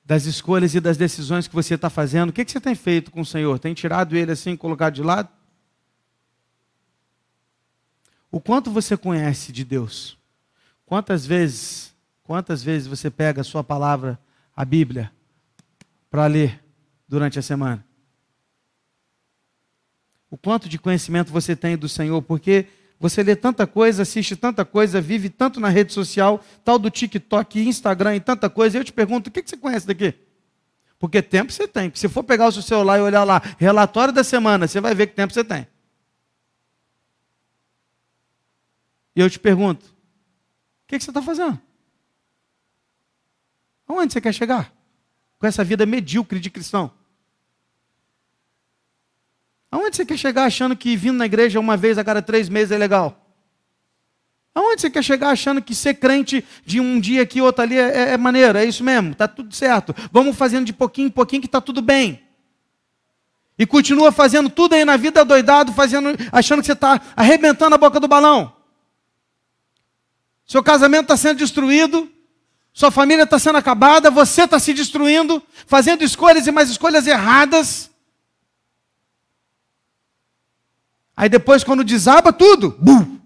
Das 0.03 0.25
escolhas 0.25 0.75
e 0.75 0.81
das 0.81 0.97
decisões 0.97 1.47
que 1.47 1.55
você 1.55 1.75
está 1.75 1.91
fazendo, 1.91 2.31
o 2.31 2.33
que, 2.33 2.43
que 2.43 2.53
você 2.53 2.61
tem 2.61 2.75
feito 2.75 3.11
com 3.11 3.21
o 3.21 3.27
Senhor? 3.27 3.59
Tem 3.59 3.75
tirado 3.75 4.17
ele 4.17 4.33
assim, 4.33 4.57
colocado 4.57 4.95
de 4.95 5.03
lado? 5.03 5.29
O 8.31 8.41
quanto 8.41 8.71
você 8.71 8.97
conhece 8.97 9.53
de 9.53 9.63
Deus? 9.63 10.17
Quantas 10.87 11.27
vezes, 11.27 11.94
quantas 12.25 12.63
vezes 12.63 12.89
você 12.89 13.11
pega 13.11 13.43
a 13.43 13.45
sua 13.45 13.63
palavra, 13.63 14.19
a 14.57 14.65
Bíblia, 14.65 15.13
para 16.11 16.27
ler 16.27 16.65
durante 17.07 17.39
a 17.39 17.43
semana? 17.43 17.85
O 20.31 20.37
quanto 20.37 20.69
de 20.69 20.79
conhecimento 20.79 21.31
você 21.31 21.55
tem 21.55 21.77
do 21.77 21.89
Senhor? 21.89 22.21
Porque 22.23 22.67
você 22.99 23.23
lê 23.23 23.37
tanta 23.37 23.67
coisa, 23.67 24.03
assiste 24.03 24.35
tanta 24.35 24.65
coisa, 24.65 25.01
vive 25.01 25.29
tanto 25.29 25.61
na 25.61 25.69
rede 25.69 25.93
social, 25.93 26.43
tal 26.65 26.79
do 26.79 26.91
TikTok, 26.91 27.61
Instagram 27.61 28.17
e 28.17 28.21
tanta 28.21 28.51
coisa. 28.51 28.77
E 28.77 28.81
eu 28.81 28.85
te 28.85 28.93
pergunto, 28.93 29.29
o 29.29 29.33
que 29.33 29.43
você 29.47 29.57
conhece 29.57 29.87
daqui? 29.87 30.15
Porque 30.99 31.21
tempo 31.21 31.53
você 31.53 31.69
tem. 31.69 31.93
Se 31.95 32.09
for 32.09 32.25
pegar 32.25 32.49
o 32.49 32.53
seu 32.53 32.63
celular 32.63 32.99
e 32.99 33.03
olhar 33.03 33.25
lá, 33.25 33.43
relatório 33.59 34.15
da 34.15 34.25
semana, 34.25 34.67
você 34.67 34.81
vai 34.81 34.95
ver 34.95 35.09
que 35.09 35.15
tempo 35.15 35.33
você 35.33 35.45
tem. 35.45 35.69
E 39.15 39.21
eu 39.21 39.29
te 39.29 39.39
pergunto, 39.39 39.85
o 39.85 40.89
que 40.89 40.99
você 40.99 41.11
está 41.11 41.21
fazendo? 41.21 41.61
Aonde 43.87 44.13
você 44.13 44.21
quer 44.21 44.33
chegar? 44.33 44.73
Com 45.39 45.47
essa 45.47 45.63
vida 45.63 45.85
medíocre 45.85 46.41
de 46.41 46.51
cristão? 46.51 46.91
Aonde 49.71 49.97
você 49.97 50.07
quer 50.07 50.17
chegar 50.17 50.45
achando 50.45 50.77
que 50.77 50.97
vindo 50.97 51.17
na 51.17 51.27
igreja 51.27 51.59
uma 51.59 51.77
vez 51.77 51.99
a 51.99 52.05
cada 52.05 52.23
três 52.23 52.49
meses 52.49 52.71
é 52.71 52.79
legal? 52.79 53.21
Aonde 54.55 54.83
você 54.83 54.89
quer 54.89 55.03
chegar 55.03 55.31
achando 55.31 55.61
que 55.61 55.75
ser 55.75 55.95
crente 55.95 56.45
de 56.65 56.79
um 56.79 57.01
dia 57.01 57.23
aqui, 57.23 57.41
outro 57.41 57.63
ali 57.63 57.77
é, 57.77 58.13
é 58.13 58.17
maneiro? 58.17 58.57
É 58.57 58.65
isso 58.65 58.85
mesmo, 58.85 59.11
está 59.11 59.27
tudo 59.27 59.53
certo. 59.53 59.95
Vamos 60.13 60.37
fazendo 60.37 60.65
de 60.65 60.73
pouquinho 60.73 61.09
em 61.09 61.11
pouquinho 61.11 61.43
que 61.43 61.49
está 61.49 61.61
tudo 61.61 61.83
bem. 61.83 62.23
E 63.59 63.67
continua 63.67 64.13
fazendo 64.13 64.49
tudo 64.49 64.75
aí 64.75 64.85
na 64.85 64.97
vida 64.97 65.25
doidado, 65.25 65.73
fazendo, 65.73 66.11
achando 66.31 66.61
que 66.61 66.67
você 66.67 66.73
está 66.73 67.01
arrebentando 67.17 67.75
a 67.75 67.79
boca 67.79 67.99
do 67.99 68.07
balão. 68.07 68.55
Seu 70.47 70.63
casamento 70.63 71.05
está 71.05 71.17
sendo 71.17 71.39
destruído, 71.39 72.09
sua 72.75 72.91
família 72.91 73.23
está 73.23 73.39
sendo 73.39 73.57
acabada, 73.57 74.11
você 74.11 74.43
está 74.43 74.59
se 74.59 74.75
destruindo, 74.75 75.41
fazendo 75.65 76.03
escolhas 76.03 76.45
e 76.49 76.51
mais 76.51 76.69
escolhas 76.69 77.07
erradas. 77.07 77.89
Aí 81.17 81.29
depois, 81.29 81.63
quando 81.63 81.85
desaba 81.85 82.33
tudo, 82.33 82.73
bum, 82.73 83.21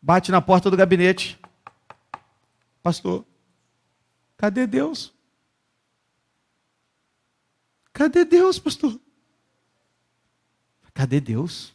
bate 0.00 0.30
na 0.30 0.40
porta 0.40 0.70
do 0.70 0.76
gabinete. 0.76 1.36
Pastor, 2.80 3.26
cadê 4.36 4.64
Deus? 4.64 5.12
Cadê 7.92 8.24
Deus, 8.24 8.60
pastor? 8.60 9.00
Cadê 10.94 11.20
Deus? 11.20 11.74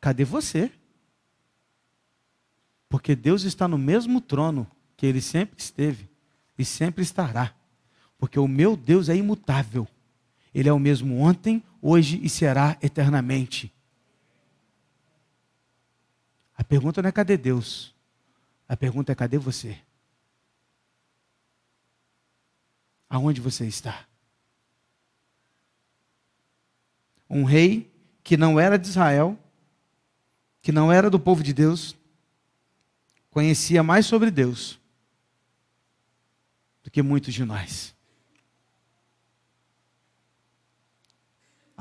Cadê 0.00 0.24
você? 0.24 0.72
Porque 2.92 3.16
Deus 3.16 3.44
está 3.44 3.66
no 3.66 3.78
mesmo 3.78 4.20
trono 4.20 4.70
que 4.98 5.06
ele 5.06 5.22
sempre 5.22 5.58
esteve 5.58 6.10
e 6.58 6.62
sempre 6.62 7.02
estará. 7.02 7.54
Porque 8.18 8.38
o 8.38 8.46
meu 8.46 8.76
Deus 8.76 9.08
é 9.08 9.16
imutável. 9.16 9.88
Ele 10.54 10.68
é 10.68 10.72
o 10.74 10.78
mesmo 10.78 11.18
ontem, 11.18 11.64
hoje 11.80 12.20
e 12.22 12.28
será 12.28 12.76
eternamente. 12.82 13.72
A 16.54 16.62
pergunta 16.62 17.00
não 17.00 17.08
é 17.08 17.12
cadê 17.12 17.38
Deus? 17.38 17.94
A 18.68 18.76
pergunta 18.76 19.10
é 19.10 19.14
cadê 19.14 19.38
você? 19.38 19.78
Aonde 23.08 23.40
você 23.40 23.66
está? 23.66 24.04
Um 27.30 27.44
rei 27.44 27.90
que 28.22 28.36
não 28.36 28.60
era 28.60 28.78
de 28.78 28.86
Israel, 28.86 29.38
que 30.60 30.70
não 30.70 30.92
era 30.92 31.08
do 31.08 31.18
povo 31.18 31.42
de 31.42 31.54
Deus, 31.54 31.96
conhecia 33.32 33.82
mais 33.82 34.06
sobre 34.06 34.30
Deus 34.30 34.78
do 36.84 36.90
que 36.92 37.02
muitos 37.02 37.34
de 37.34 37.44
nós. 37.44 37.92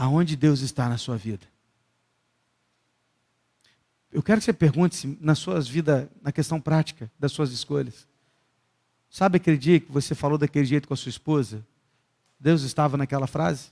aonde 0.02 0.36
Deus 0.36 0.62
está 0.62 0.89
na 0.89 0.97
sua 0.97 1.16
vida. 1.16 1.45
Eu 4.12 4.24
quero 4.24 4.41
que 4.41 4.45
você 4.45 4.52
pergunte 4.52 5.16
na 5.22 5.36
sua 5.36 5.62
vida, 5.62 6.10
na 6.24 6.32
questão 6.32 6.60
prática 6.60 7.12
das 7.20 7.32
suas 7.32 7.52
escolhas. 7.52 8.08
Sabe 9.12 9.38
aquele 9.38 9.60
dia 9.60 9.80
que 9.80 9.91
você 9.91 10.16
falou 10.16 10.39
daquele 10.39 10.66
jeito 10.66 10.88
com 10.88 10.95
a 10.95 10.97
sua 10.97 11.12
esposa? 11.12 11.64
Deus 12.39 12.64
estava 12.64 12.97
naquela 12.97 13.28
frase? 13.28 13.70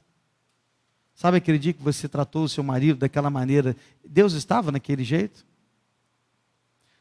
Sabe 1.16 1.38
aquele 1.38 1.58
dia 1.58 1.74
que 1.74 1.82
você 1.82 2.08
tratou 2.08 2.44
o 2.44 2.50
seu 2.50 2.64
marido 2.64 3.00
daquela 3.00 3.32
maneira? 3.32 3.76
Deus 4.06 4.34
estava 4.34 4.72
naquele 4.72 5.04
jeito? 5.04 5.44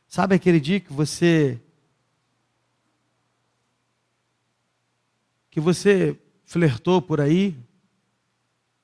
Sabe 0.09 0.35
aquele 0.35 0.59
dia 0.59 0.81
que 0.81 0.91
você 0.91 1.61
que 5.51 5.61
você 5.61 6.19
flertou 6.45 7.03
por 7.03 7.21
aí, 7.21 7.55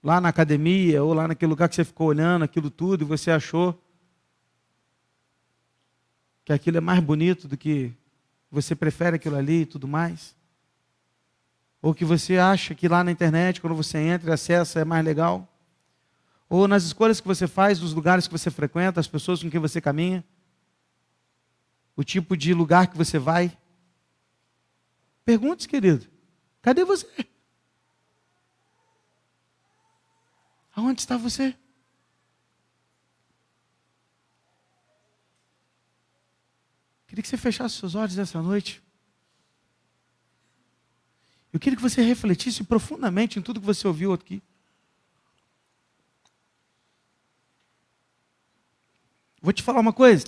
lá 0.02 0.20
na 0.20 0.28
academia 0.28 1.02
ou 1.02 1.14
lá 1.14 1.26
naquele 1.26 1.48
lugar 1.48 1.68
que 1.68 1.74
você 1.74 1.84
ficou 1.84 2.08
olhando 2.08 2.42
aquilo 2.42 2.70
tudo 2.70 3.02
e 3.02 3.06
você 3.06 3.30
achou 3.30 3.80
que 6.44 6.52
aquilo 6.52 6.76
é 6.76 6.80
mais 6.80 7.02
bonito 7.02 7.48
do 7.48 7.56
que 7.56 7.90
você 8.50 8.74
prefere 8.74 9.16
aquilo 9.16 9.36
ali 9.36 9.62
e 9.62 9.66
tudo 9.66 9.88
mais? 9.88 10.36
Ou 11.80 11.94
que 11.94 12.04
você 12.04 12.36
acha 12.36 12.74
que 12.74 12.86
lá 12.86 13.02
na 13.02 13.10
internet, 13.10 13.62
quando 13.62 13.74
você 13.74 13.96
entra 13.96 14.30
e 14.30 14.34
acessa, 14.34 14.80
é 14.80 14.84
mais 14.84 15.02
legal? 15.02 15.48
Ou 16.50 16.68
nas 16.68 16.84
escolhas 16.84 17.18
que 17.18 17.26
você 17.26 17.46
faz, 17.46 17.80
nos 17.80 17.94
lugares 17.94 18.26
que 18.26 18.32
você 18.32 18.50
frequenta, 18.50 19.00
as 19.00 19.08
pessoas 19.08 19.42
com 19.42 19.50
quem 19.50 19.60
você 19.60 19.80
caminha? 19.80 20.22
O 21.96 22.02
tipo 22.02 22.36
de 22.36 22.52
lugar 22.52 22.88
que 22.88 22.96
você 22.96 23.18
vai? 23.18 23.56
Pergunte, 25.24 25.68
querido. 25.68 26.06
Cadê 26.60 26.84
você? 26.84 27.06
Aonde 30.74 31.00
está 31.00 31.16
você? 31.16 31.56
Queria 37.06 37.22
que 37.22 37.28
você 37.28 37.36
fechasse 37.36 37.76
seus 37.76 37.94
olhos 37.94 38.18
essa 38.18 38.42
noite. 38.42 38.82
Eu 41.52 41.60
queria 41.60 41.76
que 41.76 41.82
você 41.82 42.02
refletisse 42.02 42.64
profundamente 42.64 43.38
em 43.38 43.42
tudo 43.42 43.60
que 43.60 43.66
você 43.66 43.86
ouviu 43.86 44.12
aqui. 44.12 44.42
Vou 49.40 49.52
te 49.52 49.62
falar 49.62 49.78
uma 49.78 49.92
coisa. 49.92 50.26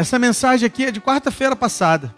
Essa 0.00 0.18
mensagem 0.18 0.66
aqui 0.66 0.86
é 0.86 0.90
de 0.90 0.98
quarta-feira 0.98 1.54
passada. 1.54 2.14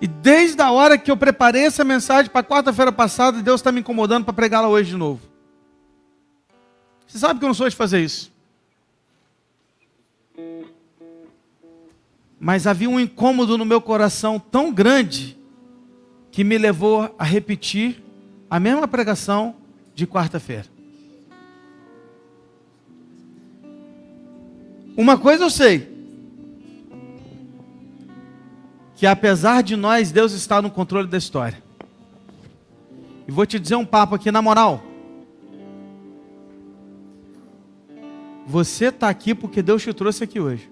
E 0.00 0.06
desde 0.06 0.62
a 0.62 0.70
hora 0.70 0.96
que 0.96 1.10
eu 1.10 1.16
preparei 1.16 1.64
essa 1.64 1.82
mensagem 1.82 2.30
para 2.30 2.46
quarta-feira 2.46 2.92
passada, 2.92 3.42
Deus 3.42 3.60
está 3.60 3.72
me 3.72 3.80
incomodando 3.80 4.24
para 4.24 4.32
pregá-la 4.32 4.68
hoje 4.68 4.90
de 4.90 4.96
novo. 4.96 5.20
Você 7.04 7.18
sabe 7.18 7.40
que 7.40 7.44
eu 7.44 7.48
não 7.48 7.54
sou 7.54 7.68
de 7.68 7.74
fazer 7.74 7.98
isso. 7.98 8.32
Mas 12.38 12.68
havia 12.68 12.88
um 12.88 13.00
incômodo 13.00 13.58
no 13.58 13.64
meu 13.64 13.80
coração 13.80 14.38
tão 14.38 14.72
grande 14.72 15.36
que 16.30 16.44
me 16.44 16.56
levou 16.58 17.12
a 17.18 17.24
repetir 17.24 18.00
a 18.48 18.60
mesma 18.60 18.86
pregação 18.86 19.56
de 19.96 20.06
quarta-feira. 20.06 20.71
Uma 24.96 25.18
coisa 25.18 25.44
eu 25.44 25.50
sei: 25.50 25.90
que 28.94 29.06
apesar 29.06 29.62
de 29.62 29.74
nós, 29.74 30.12
Deus 30.12 30.32
está 30.32 30.62
no 30.62 30.70
controle 30.70 31.08
da 31.08 31.18
história. 31.18 31.62
E 33.26 33.32
vou 33.32 33.46
te 33.46 33.58
dizer 33.58 33.76
um 33.76 33.84
papo 33.84 34.14
aqui 34.14 34.30
na 34.30 34.42
moral. 34.42 34.82
Você 38.46 38.86
está 38.86 39.08
aqui 39.08 39.34
porque 39.34 39.62
Deus 39.62 39.82
te 39.82 39.92
trouxe 39.92 40.24
aqui 40.24 40.38
hoje. 40.38 40.70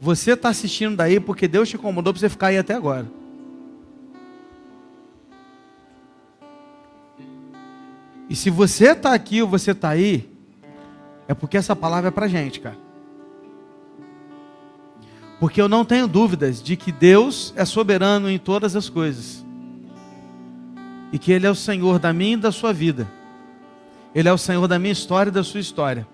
Você 0.00 0.32
está 0.32 0.50
assistindo 0.50 0.96
daí 0.96 1.18
porque 1.20 1.48
Deus 1.48 1.68
te 1.68 1.76
incomodou 1.76 2.12
para 2.12 2.20
você 2.20 2.28
ficar 2.28 2.48
aí 2.48 2.58
até 2.58 2.74
agora. 2.74 3.10
E 8.28 8.36
se 8.36 8.50
você 8.50 8.90
está 8.90 9.14
aqui 9.14 9.40
ou 9.40 9.48
você 9.48 9.70
está 9.70 9.90
aí, 9.90 10.33
é 11.26 11.34
porque 11.34 11.56
essa 11.56 11.74
palavra 11.74 12.08
é 12.08 12.10
para 12.10 12.28
gente, 12.28 12.60
cara. 12.60 12.76
Porque 15.40 15.60
eu 15.60 15.68
não 15.68 15.84
tenho 15.84 16.06
dúvidas 16.06 16.62
de 16.62 16.76
que 16.76 16.92
Deus 16.92 17.52
é 17.56 17.64
soberano 17.64 18.30
em 18.30 18.38
todas 18.38 18.76
as 18.76 18.88
coisas. 18.88 19.44
E 21.12 21.18
que 21.18 21.32
Ele 21.32 21.46
é 21.46 21.50
o 21.50 21.54
Senhor 21.54 21.98
da 21.98 22.12
minha 22.12 22.34
e 22.34 22.38
da 22.38 22.52
sua 22.52 22.72
vida. 22.72 23.08
Ele 24.14 24.28
é 24.28 24.32
o 24.32 24.38
Senhor 24.38 24.66
da 24.68 24.78
minha 24.78 24.92
história 24.92 25.30
e 25.30 25.32
da 25.32 25.42
sua 25.42 25.60
história. 25.60 26.06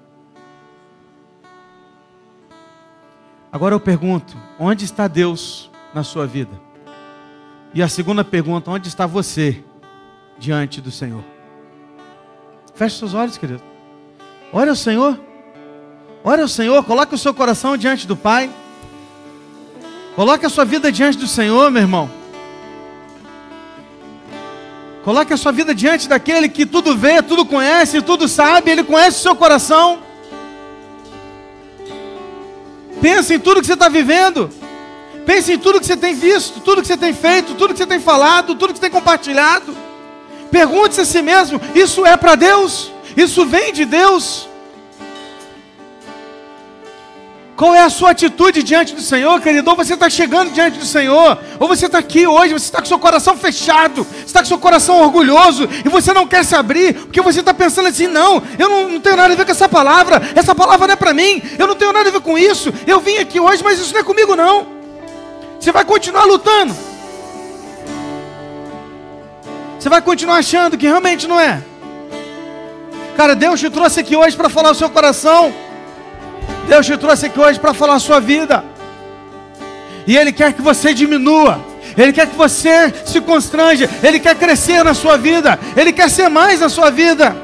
Agora 3.52 3.74
eu 3.74 3.80
pergunto: 3.80 4.36
onde 4.58 4.84
está 4.84 5.06
Deus 5.08 5.70
na 5.92 6.02
sua 6.02 6.26
vida? 6.26 6.60
E 7.74 7.82
a 7.82 7.88
segunda 7.88 8.24
pergunta: 8.24 8.70
onde 8.70 8.88
está 8.88 9.06
você 9.06 9.62
diante 10.38 10.80
do 10.80 10.90
Senhor? 10.90 11.24
Feche 12.74 12.98
seus 12.98 13.12
olhos, 13.12 13.36
querido. 13.36 13.62
Ore 14.52 14.68
ao 14.68 14.76
Senhor. 14.76 15.18
Ore 16.24 16.42
ao 16.42 16.48
Senhor. 16.48 16.84
Coloque 16.84 17.14
o 17.14 17.18
seu 17.18 17.32
coração 17.32 17.76
diante 17.76 18.06
do 18.06 18.16
Pai. 18.16 18.50
Coloque 20.16 20.44
a 20.44 20.48
sua 20.48 20.64
vida 20.64 20.90
diante 20.90 21.18
do 21.18 21.26
Senhor, 21.26 21.70
meu 21.70 21.82
irmão. 21.82 22.10
Coloque 25.04 25.32
a 25.32 25.36
sua 25.36 25.52
vida 25.52 25.74
diante 25.74 26.08
daquele 26.08 26.48
que 26.48 26.66
tudo 26.66 26.96
vê, 26.96 27.22
tudo 27.22 27.46
conhece, 27.46 28.02
tudo 28.02 28.28
sabe, 28.28 28.70
ele 28.70 28.84
conhece 28.84 29.18
o 29.18 29.22
seu 29.22 29.34
coração. 29.34 30.00
Pense 33.00 33.34
em 33.34 33.38
tudo 33.38 33.60
que 33.60 33.66
você 33.66 33.72
está 33.72 33.88
vivendo. 33.88 34.50
Pense 35.24 35.52
em 35.52 35.58
tudo 35.58 35.80
que 35.80 35.86
você 35.86 35.96
tem 35.96 36.14
visto, 36.14 36.60
tudo 36.60 36.82
que 36.82 36.88
você 36.88 36.96
tem 36.96 37.14
feito, 37.14 37.54
tudo 37.54 37.72
que 37.72 37.78
você 37.78 37.86
tem 37.86 38.00
falado, 38.00 38.54
tudo 38.56 38.72
que 38.72 38.78
você 38.78 38.82
tem 38.82 38.90
compartilhado. 38.90 39.74
Pergunte-se 40.50 41.00
a 41.00 41.04
si 41.04 41.22
mesmo: 41.22 41.60
isso 41.74 42.04
é 42.04 42.16
para 42.16 42.34
Deus? 42.34 42.90
Isso 43.16 43.44
vem 43.46 43.72
de 43.72 43.84
Deus? 43.84 44.48
Qual 47.60 47.74
é 47.74 47.82
a 47.82 47.90
sua 47.90 48.12
atitude 48.12 48.62
diante 48.62 48.94
do 48.94 49.02
Senhor, 49.02 49.38
querido? 49.38 49.68
Ou 49.68 49.76
você 49.76 49.92
está 49.92 50.08
chegando 50.08 50.50
diante 50.50 50.78
do 50.78 50.86
Senhor, 50.86 51.38
ou 51.58 51.68
você 51.68 51.84
está 51.84 51.98
aqui 51.98 52.26
hoje, 52.26 52.54
você 52.54 52.64
está 52.64 52.78
com 52.78 52.86
seu 52.86 52.98
coração 52.98 53.36
fechado, 53.36 54.02
você 54.02 54.24
está 54.24 54.40
com 54.40 54.46
seu 54.46 54.58
coração 54.58 55.02
orgulhoso, 55.02 55.68
e 55.84 55.86
você 55.90 56.10
não 56.14 56.26
quer 56.26 56.42
se 56.42 56.56
abrir, 56.56 56.94
porque 56.94 57.20
você 57.20 57.40
está 57.40 57.52
pensando 57.52 57.88
assim: 57.88 58.06
não, 58.06 58.42
eu 58.58 58.66
não, 58.66 58.88
não 58.88 58.98
tenho 58.98 59.14
nada 59.14 59.34
a 59.34 59.36
ver 59.36 59.44
com 59.44 59.50
essa 59.50 59.68
palavra, 59.68 60.22
essa 60.34 60.54
palavra 60.54 60.86
não 60.86 60.94
é 60.94 60.96
para 60.96 61.12
mim, 61.12 61.42
eu 61.58 61.66
não 61.66 61.74
tenho 61.74 61.92
nada 61.92 62.08
a 62.08 62.12
ver 62.12 62.22
com 62.22 62.38
isso, 62.38 62.72
eu 62.86 62.98
vim 62.98 63.18
aqui 63.18 63.38
hoje, 63.38 63.62
mas 63.62 63.78
isso 63.78 63.92
não 63.92 64.00
é 64.00 64.04
comigo, 64.04 64.34
não. 64.34 64.66
Você 65.60 65.70
vai 65.70 65.84
continuar 65.84 66.24
lutando, 66.24 66.74
você 69.78 69.90
vai 69.90 70.00
continuar 70.00 70.36
achando 70.36 70.78
que 70.78 70.86
realmente 70.86 71.28
não 71.28 71.38
é. 71.38 71.62
Cara, 73.16 73.34
Deus 73.34 73.60
te 73.60 73.68
trouxe 73.68 74.00
aqui 74.00 74.16
hoje 74.16 74.36
para 74.36 74.48
falar 74.48 74.70
o 74.70 74.74
seu 74.74 74.88
coração. 74.88 75.52
Deus 76.68 76.86
te 76.86 76.96
trouxe 76.96 77.26
aqui 77.26 77.38
hoje 77.38 77.58
para 77.58 77.74
falar 77.74 77.94
a 77.94 77.98
sua 77.98 78.20
vida. 78.20 78.64
E 80.06 80.16
Ele 80.16 80.32
quer 80.32 80.52
que 80.52 80.62
você 80.62 80.94
diminua. 80.94 81.60
Ele 81.96 82.12
quer 82.12 82.26
que 82.26 82.36
você 82.36 82.92
se 83.04 83.20
constrange. 83.20 83.88
Ele 84.02 84.18
quer 84.18 84.34
crescer 84.36 84.82
na 84.84 84.94
sua 84.94 85.16
vida. 85.16 85.58
Ele 85.76 85.92
quer 85.92 86.08
ser 86.08 86.28
mais 86.28 86.60
na 86.60 86.68
sua 86.68 86.90
vida. 86.90 87.36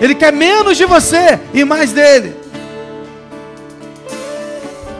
Ele 0.00 0.14
quer 0.14 0.32
menos 0.32 0.76
de 0.76 0.84
você 0.84 1.38
e 1.52 1.64
mais 1.64 1.92
dele. 1.92 2.36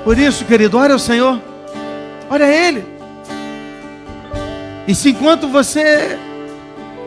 Por 0.05 0.18
isso, 0.18 0.45
querido, 0.45 0.78
ore 0.78 0.93
ao 0.93 0.99
Senhor. 0.99 1.41
Ore 2.30 2.43
a 2.43 2.49
Ele. 2.49 2.84
E 4.87 4.95
se 4.95 5.11
enquanto 5.11 5.49
você. 5.49 6.18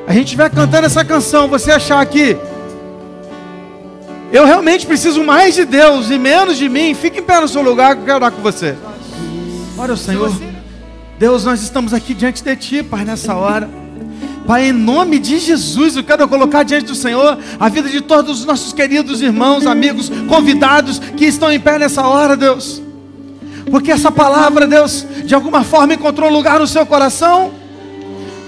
A 0.07 0.13
gente 0.13 0.35
vai 0.35 0.49
cantando 0.49 0.87
essa 0.87 1.05
canção, 1.05 1.47
você 1.47 1.71
achar 1.71 2.03
que 2.05 2.35
eu 4.31 4.45
realmente 4.45 4.85
preciso 4.85 5.23
mais 5.23 5.55
de 5.55 5.65
Deus 5.65 6.11
e 6.11 6.17
menos 6.17 6.57
de 6.57 6.69
mim. 6.69 6.93
Fique 6.93 7.19
em 7.19 7.23
pé 7.23 7.39
no 7.39 7.47
seu 7.47 7.61
lugar 7.61 7.97
eu 7.97 8.03
quero 8.03 8.15
orar 8.15 8.31
com 8.31 8.41
você. 8.41 8.75
Ora, 9.77 9.95
Senhor. 9.97 10.31
Deus, 11.17 11.43
nós 11.43 11.61
estamos 11.61 11.93
aqui 11.93 12.13
diante 12.13 12.43
de 12.43 12.55
Ti, 12.55 12.83
Pai, 12.83 13.03
nessa 13.03 13.35
hora. 13.35 13.69
Pai, 14.45 14.69
em 14.69 14.71
nome 14.71 15.19
de 15.19 15.39
Jesus, 15.39 15.95
eu 15.95 16.03
quero 16.03 16.27
colocar 16.27 16.63
diante 16.63 16.85
do 16.85 16.95
Senhor 16.95 17.37
a 17.59 17.69
vida 17.69 17.89
de 17.89 18.01
todos 18.01 18.39
os 18.39 18.45
nossos 18.45 18.71
queridos 18.71 19.21
irmãos, 19.21 19.65
amigos, 19.65 20.11
convidados 20.27 20.99
que 20.99 21.25
estão 21.25 21.51
em 21.51 21.59
pé 21.59 21.77
nessa 21.77 22.07
hora, 22.07 22.37
Deus. 22.37 22.81
Porque 23.69 23.91
essa 23.91 24.11
palavra, 24.11 24.65
Deus, 24.65 25.05
de 25.25 25.35
alguma 25.35 25.63
forma 25.63 25.93
encontrou 25.93 26.31
lugar 26.31 26.59
no 26.59 26.67
seu 26.67 26.85
coração. 26.85 27.51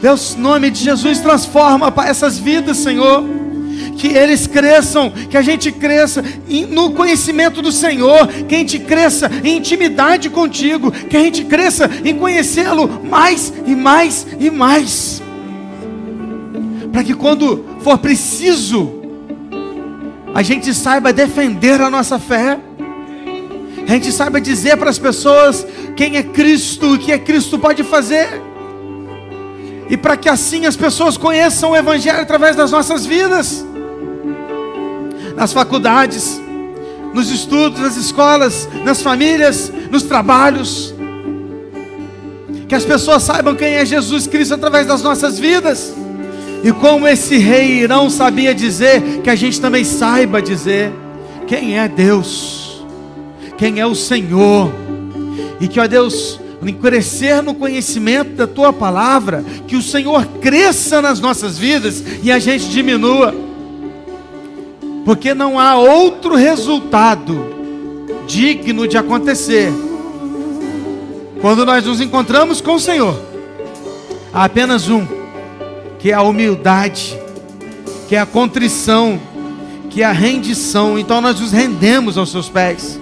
Deus, 0.02 0.36
em 0.36 0.42
nome 0.42 0.70
de 0.70 0.84
Jesus, 0.84 1.20
transforma, 1.20 1.92
Pai, 1.92 2.10
essas 2.10 2.38
vidas, 2.38 2.78
Senhor 2.78 3.41
que 4.02 4.08
eles 4.08 4.48
cresçam, 4.48 5.12
que 5.12 5.38
a 5.38 5.44
gente 5.44 5.72
cresça 5.72 6.24
no 6.70 6.92
conhecimento 6.94 7.62
do 7.62 7.72
Senhor, 7.72 8.26
que 8.48 8.56
a 8.56 8.58
gente 8.58 8.80
cresça 8.80 9.30
em 9.44 9.58
intimidade 9.58 10.28
contigo, 10.28 10.92
que 10.92 11.16
a 11.16 11.20
gente 11.20 11.46
cresça 11.46 11.88
em 12.04 12.18
conhecê-lo 12.18 13.06
mais 13.08 13.54
e 13.64 13.76
mais 13.76 14.26
e 14.40 14.50
mais. 14.50 15.22
Para 16.92 17.04
que 17.04 17.14
quando 17.14 17.64
for 17.82 18.00
preciso, 18.00 18.92
a 20.34 20.42
gente 20.42 20.74
saiba 20.74 21.14
defender 21.14 21.80
a 21.80 21.88
nossa 21.88 22.18
fé, 22.18 22.58
a 23.88 23.92
gente 23.92 24.12
saiba 24.12 24.42
dizer 24.42 24.78
para 24.78 24.90
as 24.90 24.98
pessoas 24.98 25.64
quem 25.96 26.18
é 26.18 26.24
Cristo, 26.24 26.96
o 26.96 26.98
que 26.98 27.12
é 27.12 27.20
Cristo 27.20 27.60
pode 27.60 27.84
fazer, 27.84 28.42
e 29.88 29.96
para 29.96 30.18
que 30.18 30.28
assim 30.28 30.66
as 30.66 30.76
pessoas 30.76 31.18
conheçam 31.18 31.70
o 31.70 31.76
Evangelho 31.76 32.20
através 32.20 32.56
das 32.56 32.72
nossas 32.72 33.06
vidas 33.06 33.70
nas 35.42 35.54
faculdades, 35.54 36.40
nos 37.16 37.32
estudos, 37.32 37.80
nas 37.80 37.98
escolas, 37.98 38.70
nas 38.86 39.02
famílias, 39.02 39.74
nos 39.90 40.04
trabalhos. 40.04 40.94
Que 42.68 42.76
as 42.76 42.86
pessoas 42.86 43.24
saibam 43.24 43.56
quem 43.56 43.74
é 43.74 43.84
Jesus 43.84 44.28
Cristo 44.28 44.54
através 44.54 44.86
das 44.86 45.02
nossas 45.02 45.40
vidas. 45.40 45.96
E 46.64 46.72
como 46.72 47.08
esse 47.08 47.40
rei 47.40 47.82
Irão 47.82 48.08
sabia 48.08 48.54
dizer, 48.54 49.22
que 49.24 49.32
a 49.32 49.36
gente 49.36 49.60
também 49.60 49.84
saiba 49.84 50.44
dizer 50.44 50.94
quem 51.48 51.80
é 51.80 51.88
Deus. 51.88 52.86
quem 53.58 53.80
é 53.80 53.86
o 53.86 53.96
Senhor. 53.96 54.72
E 55.60 55.68
que, 55.68 55.80
ó 55.80 55.88
Deus, 55.88 56.40
crescer 56.80 57.42
no 57.42 57.56
conhecimento 57.56 58.36
da 58.36 58.46
tua 58.46 58.72
palavra, 58.72 59.44
que 59.68 59.76
o 59.76 59.82
Senhor 59.82 60.24
cresça 60.40 61.02
nas 61.02 61.20
nossas 61.20 61.58
vidas 61.58 62.04
e 62.22 62.32
a 62.32 62.38
gente 62.38 62.70
diminua. 62.70 63.50
Porque 65.12 65.34
não 65.34 65.60
há 65.60 65.76
outro 65.76 66.36
resultado 66.36 67.46
digno 68.26 68.88
de 68.88 68.98
acontecer 68.98 69.70
quando 71.42 71.66
nós 71.66 71.86
nos 71.86 72.00
encontramos 72.00 72.62
com 72.62 72.76
o 72.76 72.80
Senhor. 72.80 73.20
Há 74.34 74.46
apenas 74.46 74.88
um, 74.88 75.06
que 76.00 76.12
é 76.12 76.14
a 76.14 76.22
humildade, 76.22 77.20
que 78.08 78.16
é 78.16 78.22
a 78.22 78.26
contrição, 78.26 79.20
que 79.90 80.02
é 80.02 80.06
a 80.06 80.14
rendição. 80.14 80.98
Então 80.98 81.20
nós 81.20 81.42
nos 81.42 81.52
rendemos 81.52 82.18
aos 82.18 82.32
seus 82.32 82.48
pés 82.48 82.98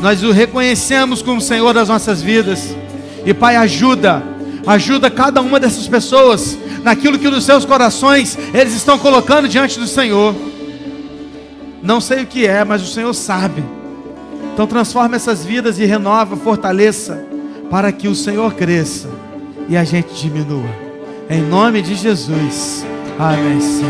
nós 0.00 0.22
o 0.22 0.30
reconhecemos 0.30 1.20
como 1.20 1.42
Senhor 1.42 1.74
das 1.74 1.90
nossas 1.90 2.22
vidas. 2.22 2.74
E 3.26 3.34
Pai, 3.34 3.56
ajuda, 3.56 4.22
ajuda 4.66 5.10
cada 5.10 5.42
uma 5.42 5.60
dessas 5.60 5.86
pessoas 5.86 6.56
naquilo 6.82 7.18
que 7.18 7.28
nos 7.28 7.44
seus 7.44 7.66
corações 7.66 8.38
eles 8.54 8.72
estão 8.72 8.98
colocando 8.98 9.46
diante 9.46 9.78
do 9.78 9.86
Senhor. 9.86 10.55
Não 11.86 12.00
sei 12.00 12.24
o 12.24 12.26
que 12.26 12.44
é, 12.44 12.64
mas 12.64 12.82
o 12.82 12.86
Senhor 12.86 13.14
sabe. 13.14 13.62
Então 14.52 14.66
transforma 14.66 15.14
essas 15.14 15.44
vidas 15.44 15.78
e 15.78 15.84
renova, 15.84 16.36
fortaleça, 16.36 17.24
para 17.70 17.92
que 17.92 18.08
o 18.08 18.14
Senhor 18.14 18.54
cresça 18.54 19.08
e 19.68 19.76
a 19.76 19.84
gente 19.84 20.12
diminua. 20.14 20.68
Em 21.30 21.42
nome 21.42 21.80
de 21.82 21.94
Jesus. 21.94 22.84
Amém. 23.16 23.60
Senhor. 23.60 23.86